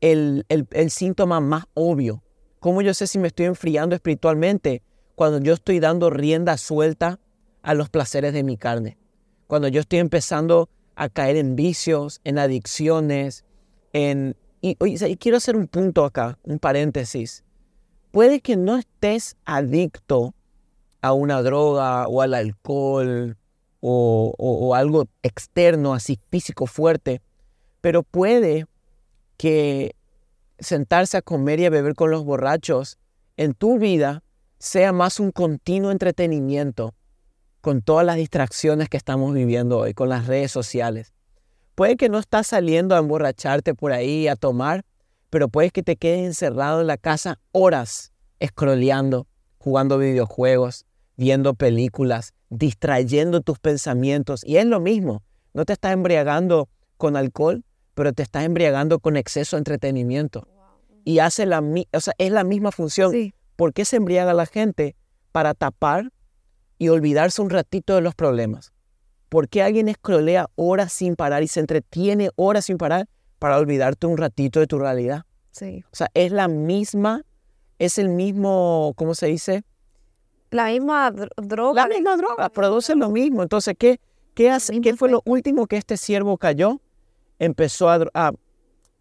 el, 0.00 0.44
el- 0.48 0.90
síntoma 0.90 1.40
más 1.40 1.64
obvio. 1.74 2.22
¿Cómo 2.58 2.82
yo 2.82 2.94
sé 2.94 3.06
si 3.06 3.18
me 3.18 3.28
estoy 3.28 3.46
enfriando 3.46 3.94
espiritualmente? 3.94 4.82
Cuando 5.14 5.38
yo 5.40 5.54
estoy 5.54 5.80
dando 5.80 6.10
rienda 6.10 6.56
suelta 6.56 7.18
a 7.62 7.74
los 7.74 7.88
placeres 7.90 8.32
de 8.32 8.42
mi 8.42 8.56
carne. 8.56 8.98
Cuando 9.46 9.68
yo 9.68 9.80
estoy 9.80 9.98
empezando 9.98 10.68
a 10.94 11.08
caer 11.08 11.36
en 11.36 11.56
vicios, 11.56 12.20
en 12.24 12.38
adicciones, 12.38 13.44
en... 13.92 14.36
Y 14.62 14.76
quiero 15.16 15.38
hacer 15.38 15.56
un 15.56 15.66
punto 15.66 16.04
acá, 16.04 16.38
un 16.42 16.58
paréntesis 16.58 17.44
puede 18.10 18.40
que 18.40 18.56
no 18.56 18.76
estés 18.76 19.36
adicto 19.44 20.34
a 21.00 21.12
una 21.12 21.42
droga 21.42 22.06
o 22.08 22.22
al 22.22 22.34
alcohol 22.34 23.36
o, 23.80 24.74
algo 24.74 25.06
externo, 25.22 25.94
así 25.94 26.18
físico 26.28 26.66
fuerte, 26.66 27.20
pero 27.80 28.02
puede 28.02 28.66
que 29.36 29.94
sentarse 30.58 31.16
a 31.16 31.22
comer 31.22 31.60
y 31.60 31.66
a 31.66 31.70
beber 31.70 31.94
con 31.94 32.10
los 32.10 32.24
borrachos 32.24 32.98
en 33.36 33.54
tu 33.54 33.78
vida 33.78 34.22
sea 34.58 34.92
más 34.92 35.18
un 35.18 35.32
continuo 35.32 35.90
entretenimiento 35.90 36.94
con 37.62 37.80
todas 37.80 38.04
las 38.04 38.16
distracciones 38.16 38.88
que 38.88 38.98
estamos 38.98 39.32
viviendo 39.32 39.78
hoy, 39.78 39.94
con 39.94 40.08
las 40.08 40.26
redes 40.26 40.52
sociales. 40.52 41.14
Puede 41.74 41.96
que 41.96 42.10
no 42.10 42.18
estás 42.18 42.48
saliendo 42.48 42.94
a 42.94 42.98
emborracharte 42.98 43.74
por 43.74 43.92
ahí, 43.92 44.28
a 44.28 44.36
tomar, 44.36 44.84
pero 45.30 45.48
puede 45.48 45.70
que 45.70 45.82
te 45.82 45.96
quedes 45.96 46.26
encerrado 46.26 46.82
en 46.82 46.86
la 46.86 46.98
casa 46.98 47.38
horas, 47.52 48.12
scrolleando, 48.44 49.26
jugando 49.58 49.96
videojuegos, 49.98 50.84
viendo 51.16 51.54
películas, 51.54 52.34
distrayendo 52.50 53.40
tus 53.40 53.58
pensamientos. 53.58 54.42
Y 54.44 54.56
es 54.56 54.66
lo 54.66 54.80
mismo, 54.80 55.22
no 55.54 55.64
te 55.64 55.72
estás 55.72 55.92
embriagando 55.92 56.68
con 56.96 57.16
alcohol, 57.16 57.64
pero 57.94 58.12
te 58.12 58.22
estás 58.22 58.44
embriagando 58.44 58.98
con 58.98 59.16
exceso 59.16 59.56
de 59.56 59.60
entretenimiento. 59.60 60.46
Y 61.04 61.20
hace 61.20 61.46
la, 61.46 61.60
o 61.92 62.00
sea, 62.00 62.14
es 62.18 62.30
la 62.30 62.44
misma 62.44 62.72
función. 62.72 63.12
Sí. 63.12 63.32
¿Por 63.56 63.72
qué 63.72 63.84
se 63.84 63.96
embriaga 63.96 64.34
la 64.34 64.46
gente? 64.46 64.96
Para 65.32 65.54
tapar 65.54 66.12
y 66.78 66.88
olvidarse 66.88 67.40
un 67.40 67.50
ratito 67.50 67.94
de 67.94 68.00
los 68.00 68.14
problemas. 68.14 68.72
¿Por 69.28 69.48
qué 69.48 69.62
alguien 69.62 69.88
escrolea 69.88 70.48
horas 70.56 70.92
sin 70.92 71.14
parar 71.14 71.42
y 71.42 71.48
se 71.48 71.60
entretiene 71.60 72.30
horas 72.36 72.66
sin 72.66 72.78
parar 72.78 73.06
para 73.38 73.58
olvidarte 73.58 74.06
un 74.06 74.16
ratito 74.16 74.60
de 74.60 74.66
tu 74.66 74.78
realidad? 74.78 75.24
Sí. 75.52 75.84
O 75.92 75.96
sea, 75.96 76.08
es 76.14 76.32
la 76.32 76.48
misma, 76.48 77.22
es 77.78 77.98
el 77.98 78.08
mismo, 78.08 78.92
¿cómo 78.96 79.14
se 79.14 79.26
dice? 79.26 79.62
La 80.50 80.66
misma 80.66 81.10
dro- 81.12 81.28
droga. 81.36 81.82
La 81.82 81.88
misma 81.94 82.16
droga, 82.16 82.48
produce 82.48 82.94
lo 82.96 83.10
mismo. 83.10 83.42
Entonces, 83.42 83.74
¿qué, 83.78 84.00
qué, 84.34 84.50
hace, 84.50 84.80
¿qué 84.80 84.96
fue 84.96 85.10
lo 85.10 85.22
último 85.24 85.66
que 85.66 85.76
este 85.76 85.96
siervo 85.96 86.36
cayó? 86.38 86.80
Empezó 87.38 87.88
a, 87.88 87.98
dro- 87.98 88.10
a, 88.14 88.32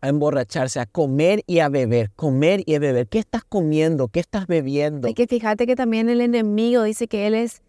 a 0.02 0.08
emborracharse, 0.08 0.80
a 0.80 0.86
comer 0.86 1.42
y 1.48 1.60
a 1.60 1.70
beber, 1.70 2.12
comer 2.16 2.62
y 2.66 2.76
a 2.76 2.80
beber. 2.80 3.08
¿Qué 3.08 3.20
estás 3.20 3.44
comiendo? 3.44 4.08
¿Qué 4.10 4.20
estás 4.20 4.48
bebiendo? 4.48 5.08
Hay 5.08 5.14
que 5.14 5.28
fíjate 5.28 5.66
que 5.68 5.76
también 5.76 6.08
el 6.10 6.22
enemigo 6.22 6.84
dice 6.84 7.08
que 7.08 7.28
él 7.28 7.34
es 7.36 7.62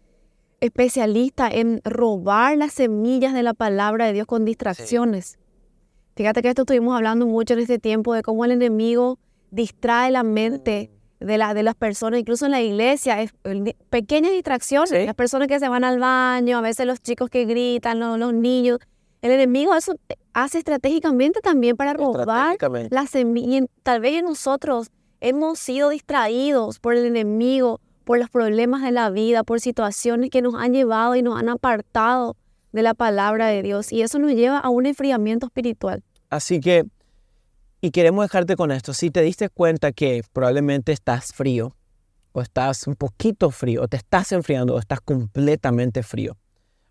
especialista 0.61 1.49
en 1.49 1.81
robar 1.83 2.55
las 2.57 2.73
semillas 2.73 3.33
de 3.33 3.41
la 3.43 3.53
palabra 3.55 4.05
de 4.05 4.13
Dios 4.13 4.27
con 4.27 4.45
distracciones. 4.45 5.39
Fíjate 6.15 6.41
que 6.43 6.49
esto 6.49 6.61
estuvimos 6.63 6.95
hablando 6.95 7.25
mucho 7.25 7.55
en 7.55 7.61
este 7.61 7.79
tiempo 7.79 8.13
de 8.13 8.21
cómo 8.21 8.45
el 8.45 8.51
enemigo 8.51 9.17
distrae 9.49 10.11
la 10.11 10.21
mente 10.23 10.91
de, 11.21 11.37
la, 11.37 11.53
de 11.53 11.63
las 11.63 11.75
personas, 11.75 12.19
incluso 12.19 12.45
en 12.45 12.51
la 12.51 12.61
iglesia, 12.61 13.21
es, 13.21 13.31
pequeñas 13.89 14.31
distracciones, 14.31 14.89
Sí. 14.89 15.05
las 15.05 15.15
personas 15.15 15.47
que 15.47 15.59
se 15.59 15.69
van 15.69 15.83
al 15.83 15.99
baño, 15.99 16.57
a 16.57 16.61
veces 16.61 16.85
los 16.85 17.01
chicos 17.01 17.29
que 17.29 17.45
gritan, 17.45 17.99
lo- 17.99 18.17
los, 18.17 18.33
niños. 18.33 18.79
El 19.21 19.31
enemigo 19.31 19.75
eso 19.75 19.93
hace 20.33 20.57
estratégicamente 20.57 21.41
también 21.41 21.77
para 21.77 21.93
robar 21.93 22.21
Estratégicamente. 22.53 22.95
la 22.95 23.05
semilla. 23.05 23.65
Tal 23.83 24.01
vez 24.01 24.23
nosotros 24.23 24.89
hemos 25.19 25.59
sido 25.59 25.89
distraídos 25.89 26.79
por 26.79 26.95
el 26.95 27.05
enemigo, 27.05 27.79
por 28.03 28.17
los 28.17 28.29
problemas 28.31 28.81
de 28.81 28.91
la 28.91 29.11
vida, 29.11 29.43
por 29.43 29.59
situaciones 29.61 30.31
que 30.31 30.41
nos 30.41 30.55
han 30.55 30.73
llevado 30.73 31.15
y 31.15 31.21
nos 31.21 31.39
han 31.39 31.49
apartado 31.49 32.35
de 32.71 32.81
la 32.81 32.95
palabra 32.95 33.45
de 33.47 33.61
Dios. 33.61 33.91
Y 33.91 34.01
eso 34.01 34.17
nos 34.17 34.31
lleva 34.31 34.57
a 34.57 34.69
un 34.69 34.87
enfriamiento 34.87 35.45
espiritual. 35.45 36.01
Así 36.31 36.59
que, 36.59 36.85
y 37.81 37.91
queremos 37.91 38.25
dejarte 38.25 38.55
con 38.55 38.71
esto. 38.71 38.93
Si 38.93 39.09
te 39.09 39.21
diste 39.21 39.49
cuenta 39.49 39.91
que 39.91 40.23
probablemente 40.31 40.91
estás 40.91 41.33
frío, 41.33 41.75
o 42.31 42.41
estás 42.41 42.87
un 42.87 42.95
poquito 42.95 43.49
frío, 43.49 43.81
o 43.81 43.87
te 43.87 43.97
estás 43.97 44.31
enfriando, 44.31 44.75
o 44.75 44.79
estás 44.79 45.01
completamente 45.01 46.03
frío, 46.03 46.37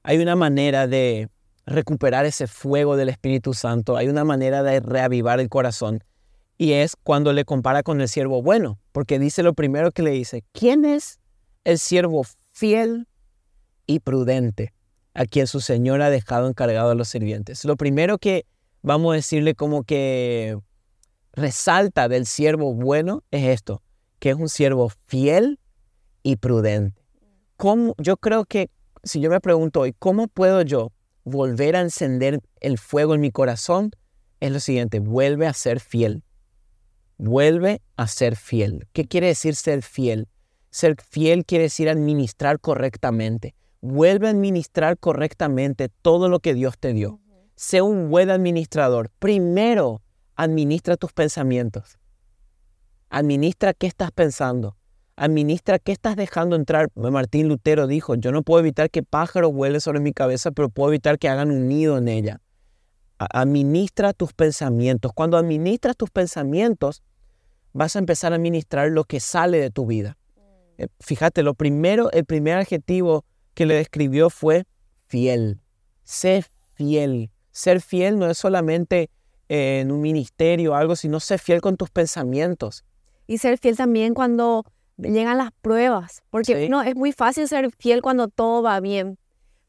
hay 0.03 0.19
una 0.19 0.35
manera 0.35 0.87
de 0.89 1.29
recuperar 1.65 2.27
ese 2.27 2.47
fuego 2.49 2.97
del 2.97 3.09
Espíritu 3.09 3.55
Santo, 3.55 3.97
hay 3.97 4.09
una 4.09 4.25
manera 4.25 4.63
de 4.63 4.81
reavivar 4.81 5.39
el 5.41 5.49
corazón. 5.49 6.03
Y 6.59 6.73
es 6.73 6.97
cuando 6.97 7.33
le 7.33 7.45
compara 7.45 7.83
con 7.83 8.01
el 8.01 8.09
siervo 8.09 8.43
bueno, 8.43 8.79
porque 8.93 9.19
dice 9.19 9.43
lo 9.43 9.55
primero 9.55 9.93
que 9.93 10.03
le 10.03 10.11
dice, 10.11 10.45
¿quién 10.53 10.85
es 10.85 11.21
el 11.65 11.79
siervo 11.79 12.27
fiel 12.53 13.07
y 13.87 14.01
prudente 14.01 14.75
a 15.15 15.25
quien 15.25 15.47
su 15.47 15.61
señor 15.61 16.03
ha 16.03 16.11
dejado 16.11 16.49
encargado 16.49 16.91
a 16.91 16.95
los 16.95 17.09
sirvientes? 17.09 17.65
Lo 17.65 17.77
primero 17.77 18.19
que 18.19 18.45
vamos 18.83 19.13
a 19.13 19.17
decirle 19.17 19.55
como 19.55 19.85
que 19.85 20.59
resalta 21.33 22.09
del 22.09 22.27
siervo 22.27 22.75
bueno 22.75 23.23
es 23.31 23.49
esto, 23.49 23.83
que 24.19 24.31
es 24.31 24.37
un 24.37 24.49
siervo 24.49 24.91
fiel 25.07 25.59
y 26.23 26.37
prudente. 26.37 27.01
¿Cómo, 27.57 27.95
yo 27.99 28.17
creo 28.17 28.45
que 28.45 28.71
si 29.03 29.21
yo 29.21 29.31
me 29.31 29.41
pregunto 29.41 29.81
hoy, 29.81 29.95
¿cómo 29.99 30.29
puedo 30.29 30.63
yo 30.63 30.93
volver 31.25 31.77
a 31.77 31.81
encender 31.81 32.41
el 32.61 32.79
fuego 32.79 33.15
en 33.15 33.21
mi 33.21 33.31
corazón? 33.31 33.91
Es 34.41 34.53
lo 34.53 34.61
siguiente, 34.61 35.01
vuelve 35.01 35.47
a 35.47 35.53
ser 35.53 35.81
fiel. 35.81 36.23
Vuelve 37.19 37.83
a 37.97 38.07
ser 38.07 38.37
fiel. 38.37 38.89
¿Qué 38.93 39.07
quiere 39.07 39.27
decir 39.27 39.55
ser 39.55 39.83
fiel? 39.83 40.29
Ser 40.71 40.97
fiel 41.03 41.45
quiere 41.45 41.65
decir 41.65 41.91
administrar 41.91 42.61
correctamente. 42.61 43.55
Vuelve 43.83 44.29
a 44.29 44.31
administrar 44.31 44.99
correctamente 44.99 45.91
todo 46.03 46.29
lo 46.29 46.41
que 46.41 46.55
Dios 46.55 46.79
te 46.79 46.95
dio. 46.95 47.21
Sé 47.57 47.83
un 47.83 48.09
buen 48.09 48.31
administrador. 48.31 49.11
Primero, 49.19 50.01
administra 50.41 50.97
tus 50.97 51.13
pensamientos. 51.13 51.99
Administra 53.11 53.75
qué 53.75 53.87
estás 53.87 54.11
pensando. 54.11 54.75
Administra 55.17 55.79
qué 55.79 55.93
estás 55.93 56.17
dejando 56.17 56.57
entrar. 56.57 56.89
Martín 56.95 57.49
Lutero 57.49 57.87
dijo, 57.87 58.15
yo 58.15 58.33
no 58.33 58.43
puedo 58.43 58.61
evitar 58.61 58.89
que 58.91 59.03
pájaros 59.03 59.53
vuelen 59.53 59.83
sobre 59.83 60.01
mi 60.01 60.13
cabeza, 60.15 60.51
pero 60.51 60.71
puedo 60.71 60.91
evitar 60.93 61.19
que 61.19 61.29
hagan 61.29 61.51
un 61.51 61.69
nido 61.69 61.99
en 61.99 62.09
ella. 62.09 62.41
Administra 63.19 64.15
tus 64.15 64.33
pensamientos. 64.33 65.13
Cuando 65.13 65.37
administras 65.37 65.95
tus 65.95 66.09
pensamientos, 66.09 67.03
vas 67.75 67.95
a 67.97 67.99
empezar 67.99 68.33
a 68.33 68.37
administrar 68.37 68.91
lo 68.91 69.05
que 69.05 69.21
sale 69.21 69.61
de 69.61 69.71
tu 69.71 69.85
vida. 69.85 70.17
Eh, 70.79 70.87
fíjate, 71.01 71.43
lo 71.43 71.53
primero, 71.53 72.11
el 72.13 72.25
primer 72.25 72.57
adjetivo 72.57 73.27
que 73.53 73.67
le 73.67 73.75
describió 73.75 74.31
fue 74.31 74.65
fiel. 75.07 75.61
Sé 76.03 76.47
fiel. 76.73 77.31
Ser 77.51 77.83
fiel 77.83 78.19
no 78.19 78.31
es 78.31 78.39
solamente 78.39 79.11
en 79.51 79.91
un 79.91 80.01
ministerio 80.01 80.73
o 80.73 80.75
algo, 80.77 80.95
sino 80.95 81.19
ser 81.19 81.41
fiel 81.41 81.61
con 81.61 81.77
tus 81.77 81.91
pensamientos. 81.91 82.85
Y 83.27 83.39
ser 83.39 83.59
fiel 83.59 83.77
también 83.77 84.15
cuando 84.15 84.65
llegan 84.97 85.39
las 85.39 85.51
pruebas, 85.61 86.23
porque 86.31 86.69
no 86.69 86.83
es 86.83 86.95
muy 86.95 87.11
fácil 87.11 87.49
ser 87.49 87.71
fiel 87.73 88.01
cuando 88.01 88.29
todo 88.29 88.63
va 88.63 88.79
bien, 88.79 89.19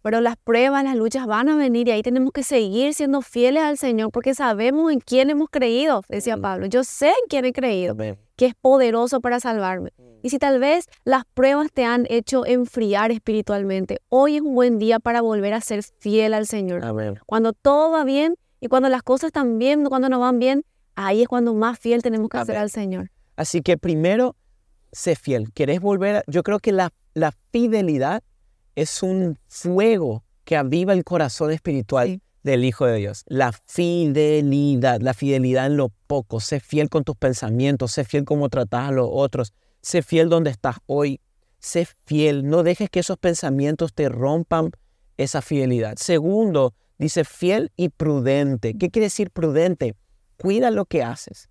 pero 0.03 0.21
las 0.21 0.35
pruebas, 0.37 0.83
las 0.83 0.95
luchas 0.95 1.25
van 1.25 1.49
a 1.49 1.55
venir 1.55 1.87
y 1.87 1.91
ahí 1.91 2.03
tenemos 2.03 2.31
que 2.31 2.43
seguir 2.43 2.93
siendo 2.93 3.21
fieles 3.21 3.63
al 3.63 3.77
Señor 3.77 4.11
porque 4.11 4.35
sabemos 4.35 4.91
en 4.91 4.99
quién 4.99 5.29
hemos 5.29 5.49
creído, 5.49 6.03
decía 6.09 6.37
Pablo. 6.37 6.65
Yo 6.67 6.83
sé 6.83 7.07
en 7.07 7.27
quién 7.27 7.45
he 7.45 7.53
creído, 7.53 7.95
que 8.35 8.45
es 8.45 8.53
poderoso 8.55 9.19
para 9.19 9.39
salvarme. 9.39 9.91
Mm. 9.97 10.03
Y 10.23 10.29
si 10.29 10.37
tal 10.37 10.59
vez 10.59 10.85
las 11.03 11.23
pruebas 11.33 11.71
te 11.71 11.85
han 11.85 12.05
hecho 12.09 12.45
enfriar 12.45 13.11
espiritualmente, 13.11 13.99
hoy 14.09 14.35
es 14.35 14.41
un 14.41 14.53
buen 14.53 14.77
día 14.77 14.99
para 14.99 15.21
volver 15.21 15.53
a 15.53 15.61
ser 15.61 15.83
fiel 15.83 16.35
al 16.35 16.45
Señor. 16.45 16.83
Cuando 17.25 17.53
todo 17.53 17.91
va 17.91 18.03
bien 18.03 18.35
y 18.61 18.67
cuando 18.67 18.87
las 18.87 19.01
cosas 19.01 19.27
están 19.27 19.57
bien, 19.57 19.83
cuando 19.85 20.07
no 20.07 20.19
van 20.19 20.37
bien, 20.37 20.63
ahí 20.95 21.23
es 21.23 21.27
cuando 21.27 21.53
más 21.55 21.79
fiel 21.79 22.03
tenemos 22.03 22.29
que 22.29 22.45
ser 22.45 22.57
al 22.57 22.69
Señor. 22.69 23.11
Así 23.35 23.63
que 23.63 23.77
primero, 23.77 24.35
sé 24.91 25.15
fiel. 25.15 25.51
¿Querés 25.51 25.81
volver? 25.81 26.23
Yo 26.27 26.43
creo 26.43 26.59
que 26.59 26.71
la, 26.71 26.93
la 27.15 27.33
fidelidad 27.51 28.23
es 28.75 29.01
un 29.01 29.39
fuego 29.47 30.23
que 30.45 30.55
aviva 30.55 30.93
el 30.93 31.03
corazón 31.03 31.51
espiritual 31.51 32.21
del 32.43 32.63
Hijo 32.63 32.85
de 32.85 32.97
Dios. 32.97 33.23
La 33.25 33.51
fidelidad, 33.51 35.01
la 35.01 35.15
fidelidad 35.15 35.65
en 35.65 35.77
lo 35.77 35.89
poco. 36.05 36.39
Sé 36.39 36.59
fiel 36.59 36.89
con 36.89 37.03
tus 37.03 37.15
pensamientos, 37.15 37.93
sé 37.93 38.03
fiel 38.03 38.25
como 38.25 38.49
tratas 38.49 38.89
a 38.89 38.91
los 38.91 39.09
otros, 39.11 39.53
sé 39.81 40.03
fiel 40.03 40.29
donde 40.29 40.51
estás 40.51 40.77
hoy. 40.85 41.19
Sé 41.57 41.87
fiel, 42.05 42.47
no 42.47 42.61
dejes 42.61 42.89
que 42.89 42.99
esos 42.99 43.17
pensamientos 43.17 43.93
te 43.93 44.07
rompan 44.07 44.71
esa 45.17 45.41
fidelidad. 45.41 45.95
Segundo, 45.97 46.73
dice 47.01 47.25
fiel 47.25 47.71
y 47.75 47.89
prudente. 47.89 48.77
¿Qué 48.77 48.89
quiere 48.89 49.07
decir 49.07 49.31
prudente? 49.31 49.95
Cuida 50.37 50.71
lo 50.71 50.85
que 50.85 51.03
haces. 51.03 51.49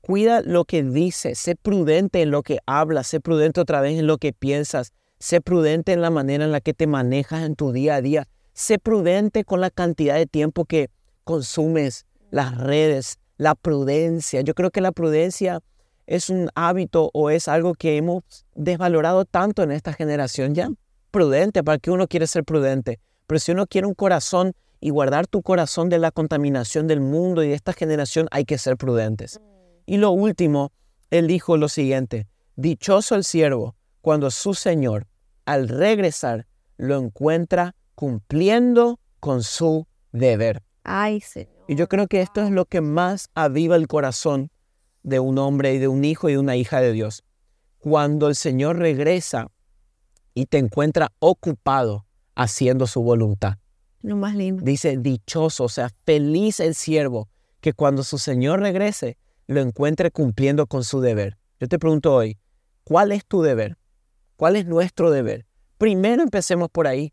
Cuida 0.00 0.40
lo 0.40 0.64
que 0.64 0.82
dices, 0.82 1.38
sé 1.38 1.56
prudente 1.56 2.22
en 2.22 2.30
lo 2.30 2.42
que 2.42 2.58
hablas, 2.66 3.08
sé 3.08 3.20
prudente 3.20 3.60
otra 3.60 3.80
vez 3.80 3.98
en 3.98 4.06
lo 4.06 4.16
que 4.16 4.32
piensas, 4.32 4.92
Sé 5.20 5.42
prudente 5.42 5.92
en 5.92 6.00
la 6.00 6.08
manera 6.08 6.46
en 6.46 6.50
la 6.50 6.62
que 6.62 6.72
te 6.72 6.86
manejas 6.86 7.42
en 7.42 7.54
tu 7.54 7.72
día 7.72 7.96
a 7.96 8.00
día. 8.00 8.26
Sé 8.54 8.78
prudente 8.78 9.44
con 9.44 9.60
la 9.60 9.68
cantidad 9.68 10.14
de 10.14 10.24
tiempo 10.24 10.64
que 10.64 10.88
consumes 11.24 12.06
las 12.30 12.56
redes, 12.56 13.18
la 13.36 13.54
prudencia. 13.54 14.40
Yo 14.40 14.54
creo 14.54 14.70
que 14.70 14.80
la 14.80 14.92
prudencia 14.92 15.60
es 16.06 16.30
un 16.30 16.48
hábito 16.54 17.10
o 17.12 17.28
es 17.28 17.48
algo 17.48 17.74
que 17.74 17.98
hemos 17.98 18.24
desvalorado 18.54 19.26
tanto 19.26 19.62
en 19.62 19.72
esta 19.72 19.92
generación 19.92 20.54
ya. 20.54 20.70
Prudente, 21.10 21.62
¿para 21.62 21.78
qué 21.78 21.90
uno 21.90 22.08
quiere 22.08 22.26
ser 22.26 22.42
prudente? 22.42 22.98
Pero 23.26 23.38
si 23.38 23.52
uno 23.52 23.66
quiere 23.66 23.86
un 23.86 23.94
corazón 23.94 24.54
y 24.80 24.90
guardar 24.90 25.26
tu 25.26 25.42
corazón 25.42 25.88
de 25.88 25.98
la 25.98 26.10
contaminación 26.10 26.86
del 26.86 27.00
mundo 27.00 27.42
y 27.42 27.48
de 27.48 27.54
esta 27.54 27.72
generación, 27.72 28.28
hay 28.30 28.44
que 28.44 28.58
ser 28.58 28.76
prudentes. 28.76 29.40
Y 29.86 29.98
lo 29.98 30.10
último, 30.10 30.72
él 31.10 31.26
dijo 31.26 31.56
lo 31.56 31.68
siguiente, 31.68 32.26
dichoso 32.56 33.14
el 33.14 33.24
siervo 33.24 33.76
cuando 34.00 34.30
su 34.30 34.54
Señor 34.54 35.06
al 35.44 35.68
regresar 35.68 36.46
lo 36.76 36.96
encuentra 36.96 37.74
cumpliendo 37.94 38.98
con 39.18 39.42
su 39.42 39.86
deber. 40.12 40.62
Ay, 40.84 41.20
Señor. 41.20 41.50
Y 41.68 41.74
yo 41.74 41.88
creo 41.88 42.06
que 42.06 42.20
esto 42.20 42.40
es 42.40 42.50
lo 42.50 42.64
que 42.64 42.80
más 42.80 43.28
aviva 43.34 43.76
el 43.76 43.86
corazón 43.86 44.50
de 45.02 45.20
un 45.20 45.38
hombre 45.38 45.74
y 45.74 45.78
de 45.78 45.88
un 45.88 46.04
hijo 46.04 46.28
y 46.28 46.32
de 46.32 46.38
una 46.38 46.56
hija 46.56 46.80
de 46.80 46.92
Dios. 46.92 47.22
Cuando 47.78 48.28
el 48.28 48.34
Señor 48.34 48.78
regresa 48.78 49.48
y 50.34 50.46
te 50.46 50.58
encuentra 50.58 51.12
ocupado 51.18 52.06
haciendo 52.34 52.86
su 52.86 53.02
voluntad. 53.02 53.54
Dice 54.62 54.96
dichoso, 54.96 55.64
o 55.64 55.68
sea, 55.68 55.90
feliz 56.04 56.60
el 56.60 56.74
siervo 56.74 57.28
que 57.60 57.72
cuando 57.72 58.02
su 58.02 58.18
Señor 58.18 58.60
regrese 58.60 59.18
lo 59.46 59.60
encuentre 59.60 60.10
cumpliendo 60.10 60.66
con 60.66 60.84
su 60.84 61.00
deber. 61.00 61.36
Yo 61.58 61.68
te 61.68 61.78
pregunto 61.78 62.14
hoy, 62.14 62.38
¿cuál 62.84 63.12
es 63.12 63.26
tu 63.26 63.42
deber? 63.42 63.76
¿Cuál 64.36 64.56
es 64.56 64.64
nuestro 64.64 65.10
deber? 65.10 65.46
Primero 65.76 66.22
empecemos 66.22 66.70
por 66.70 66.86
ahí. 66.86 67.12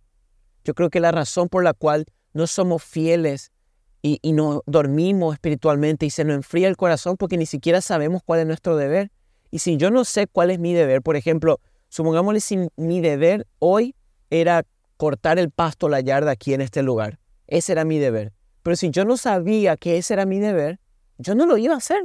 Yo 0.63 0.73
creo 0.73 0.89
que 0.89 0.99
la 0.99 1.11
razón 1.11 1.49
por 1.49 1.63
la 1.63 1.73
cual 1.73 2.05
no 2.33 2.47
somos 2.47 2.83
fieles 2.83 3.51
y, 4.01 4.19
no 4.31 4.63
dormimos 4.65 5.33
espiritualmente 5.33 6.05
y 6.05 6.09
se 6.09 6.23
nos 6.23 6.35
enfría 6.35 6.69
el 6.69 6.77
corazón 6.77 7.17
porque 7.17 7.37
ni 7.37 7.45
siquiera 7.45 7.81
sabemos 7.81 8.21
cuál 8.23 8.41
es 8.41 8.47
nuestro 8.47 8.77
deber. 8.77 9.11
Y 9.51 9.59
si 9.59 9.75
yo 9.75 9.91
no 9.91 10.05
sé 10.05 10.27
cuál 10.27 10.51
es 10.51 10.59
mi 10.59 10.73
deber, 10.73 11.01
por 11.01 11.17
ejemplo, 11.17 11.59
supongámosle 11.89 12.39
si 12.39 12.69
mi 12.77 13.01
deber 13.01 13.47
hoy 13.59 13.95
era 14.29 14.63
cortar 14.97 15.39
el 15.39 15.51
pasto, 15.51 15.89
la 15.89 16.01
yarda 16.01 16.31
aquí 16.31 16.53
en 16.53 16.61
este 16.61 16.83
lugar. 16.83 17.19
Ese 17.47 17.71
era 17.71 17.85
mi 17.85 17.97
deber. 17.97 18.33
Pero 18.63 18.75
si 18.75 18.89
yo 18.89 19.05
no 19.05 19.15
sabía 19.15 19.77
que 19.77 19.97
ese 19.97 20.13
era 20.13 20.25
mi 20.25 20.39
deber, 20.39 20.79
yo 21.17 21.35
no 21.35 21.45
lo 21.45 21.57
iba 21.57 21.73
a 21.73 21.77
hacer. 21.77 22.01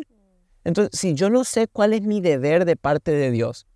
Entonces, 0.64 0.98
si 0.98 1.14
yo 1.14 1.28
no 1.28 1.44
sé 1.44 1.66
cuál 1.66 1.92
es 1.92 2.02
mi 2.02 2.20
deber 2.20 2.64
de 2.64 2.76
parte 2.76 3.10
de 3.10 3.30
Dios, 3.30 3.66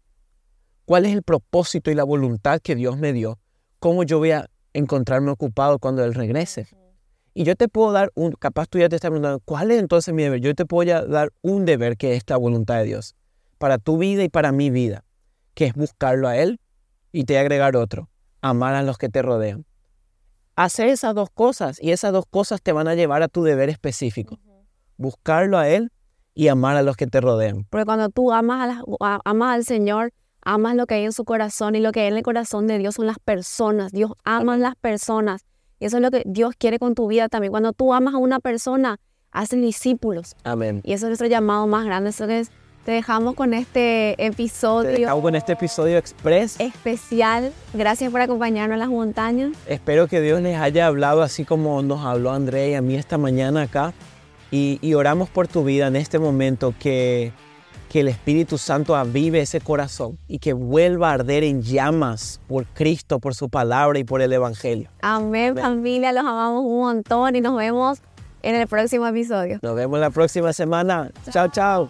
cuál 0.85 1.05
es 1.05 1.13
el 1.13 1.23
propósito 1.23 1.91
y 1.91 1.95
la 1.95 2.05
voluntad 2.05 2.61
que 2.61 2.77
Dios 2.77 2.97
me 2.97 3.13
dio, 3.13 3.39
cómo 3.81 4.05
yo 4.05 4.19
voy 4.19 4.31
a 4.31 4.49
encontrarme 4.73 5.31
ocupado 5.31 5.79
cuando 5.79 6.05
Él 6.05 6.15
regrese. 6.15 6.69
Y 7.35 7.45
yo 7.45 7.57
te 7.57 7.69
puedo 7.69 7.93
dar 7.93 8.13
un, 8.15 8.33
capaz 8.33 8.67
tú 8.67 8.79
ya 8.79 8.89
te 8.89 8.97
estás 8.97 9.11
preguntando, 9.11 9.41
¿cuál 9.41 9.71
es 9.71 9.81
entonces 9.81 10.15
mi 10.15 10.23
deber? 10.23 10.41
Yo 10.41 10.55
te 10.55 10.65
puedo 10.65 11.07
dar 11.07 11.33
un 11.43 11.65
deber 11.65 11.97
que 11.97 12.15
es 12.15 12.23
la 12.29 12.37
voluntad 12.37 12.79
de 12.79 12.85
Dios, 12.85 13.15
para 13.59 13.79
tu 13.79 13.99
vida 13.99 14.23
y 14.23 14.29
para 14.29 14.53
mi 14.53 14.71
vida, 14.71 15.05
que 15.55 15.67
es 15.67 15.75
buscarlo 15.75 16.29
a 16.29 16.37
Él 16.39 16.61
y 17.13 17.25
te 17.25 17.39
agregar 17.39 17.77
otro, 17.77 18.09
amar 18.49 18.75
a 18.75 18.83
los 18.83 18.99
que 18.99 19.09
te 19.09 19.23
rodean. 19.23 19.65
Hacer 20.55 20.89
esas 20.89 21.15
dos 21.15 21.29
cosas 21.31 21.79
y 21.83 21.91
esas 21.91 22.13
dos 22.13 22.25
cosas 22.29 22.63
te 22.63 22.73
van 22.73 22.89
a 22.89 22.95
llevar 22.95 23.23
a 23.23 23.29
tu 23.29 23.43
deber 23.43 23.69
específico. 23.69 24.39
Buscarlo 24.97 25.59
a 25.59 25.69
Él 25.69 25.93
y 26.35 26.49
amar 26.49 26.77
a 26.77 26.83
los 26.83 26.97
que 26.97 27.07
te 27.07 27.21
rodean. 27.21 27.67
Porque 27.69 27.85
cuando 27.85 28.09
tú 28.09 28.33
amas, 28.33 28.83
a 29.01 29.21
amas 29.25 29.55
al 29.55 29.65
Señor, 29.65 30.13
amas 30.43 30.77
lo 30.77 30.87
que 30.87 30.95
hay 30.95 31.05
en 31.05 31.13
su 31.13 31.25
corazón 31.25 31.75
y 31.75 31.81
lo 31.81 31.93
que 31.93 32.01
hay 32.01 32.09
en 32.09 32.17
el 32.17 32.23
corazón 32.23 32.67
de 32.67 32.79
Dios 32.79 32.95
son 32.95 33.07
las 33.07 33.19
personas. 33.19 33.93
Dios 33.93 34.13
ama 34.25 34.55
a 34.55 34.59
las 34.59 34.77
personas. 34.77 35.45
Y 35.79 35.87
eso 35.87 35.97
es 35.99 36.03
lo 36.03 36.11
que 36.11 36.23
Dios 36.25 36.55
quiere 36.57 36.79
con 36.79 36.95
tu 36.95 37.07
vida 37.07 37.29
también. 37.29 37.51
Cuando 37.51 37.73
tú 37.73 37.93
amas 37.93 38.15
a 38.15 38.19
una 38.19 38.41
persona, 38.41 38.99
haces 39.31 39.61
discípulos. 39.61 40.35
Amén. 40.45 40.81
Y 40.85 40.93
eso 40.93 41.07
es 41.07 41.11
nuestro 41.11 41.27
llamado 41.27 41.67
más 41.67 41.85
grande. 41.85 42.11
Eso 42.11 42.25
es, 42.25 42.51
te 42.87 42.93
dejamos 42.93 43.35
con 43.35 43.53
este 43.53 44.15
episodio. 44.25 44.93
Te 44.93 45.01
dejamos 45.01 45.21
con 45.21 45.35
este 45.35 45.55
episodio 45.55 45.99
express. 45.99 46.61
Especial. 46.61 47.53
Gracias 47.75 48.13
por 48.13 48.21
acompañarnos 48.21 48.77
a 48.77 48.79
las 48.79 48.89
montañas. 48.89 49.51
Espero 49.67 50.07
que 50.07 50.21
Dios 50.21 50.41
les 50.41 50.57
haya 50.57 50.87
hablado 50.87 51.23
así 51.23 51.45
como 51.45 51.83
nos 51.83 52.07
habló 52.07 52.31
André 52.31 52.71
y 52.71 52.75
a 52.75 52.83
mí 52.83 52.95
esta 52.95 53.19
mañana 53.19 53.63
acá. 53.63 53.93
Y, 54.53 54.79
y 54.83 54.95
oramos 54.95 55.29
por 55.29 55.49
tu 55.49 55.65
vida 55.65 55.89
en 55.89 55.97
este 55.97 56.21
momento 56.21 56.75
que 56.79 57.33
que 57.91 58.01
el 58.01 58.09
Espíritu 58.09 58.59
Santo 58.59 58.97
avive 58.97 59.41
ese 59.41 59.61
corazón 59.61 60.19
y 60.27 60.41
que 60.41 60.53
vuelva 60.53 61.11
a 61.11 61.15
arder 61.15 61.45
en 61.45 61.63
llamas 61.63 62.41
por 62.49 62.67
Cristo, 62.67 63.21
por 63.21 63.35
su 63.35 63.49
palabra 63.49 63.99
y 63.99 64.05
por 64.05 64.23
el 64.23 64.33
Evangelio. 64.33 64.91
Amén, 65.03 65.57
familia, 65.57 66.13
los 66.13 66.25
amamos 66.25 66.65
un 66.65 66.79
montón 66.81 67.37
y 67.37 67.41
nos 67.41 67.57
vemos 67.57 68.01
en 68.43 68.57
el 68.57 68.67
próximo 68.67 69.07
episodio. 69.07 69.61
Nos 69.63 69.77
vemos 69.77 70.01
la 70.01 70.11
próxima 70.11 70.53
semana. 70.53 71.13
Chao, 71.31 71.49
chao. 71.49 71.89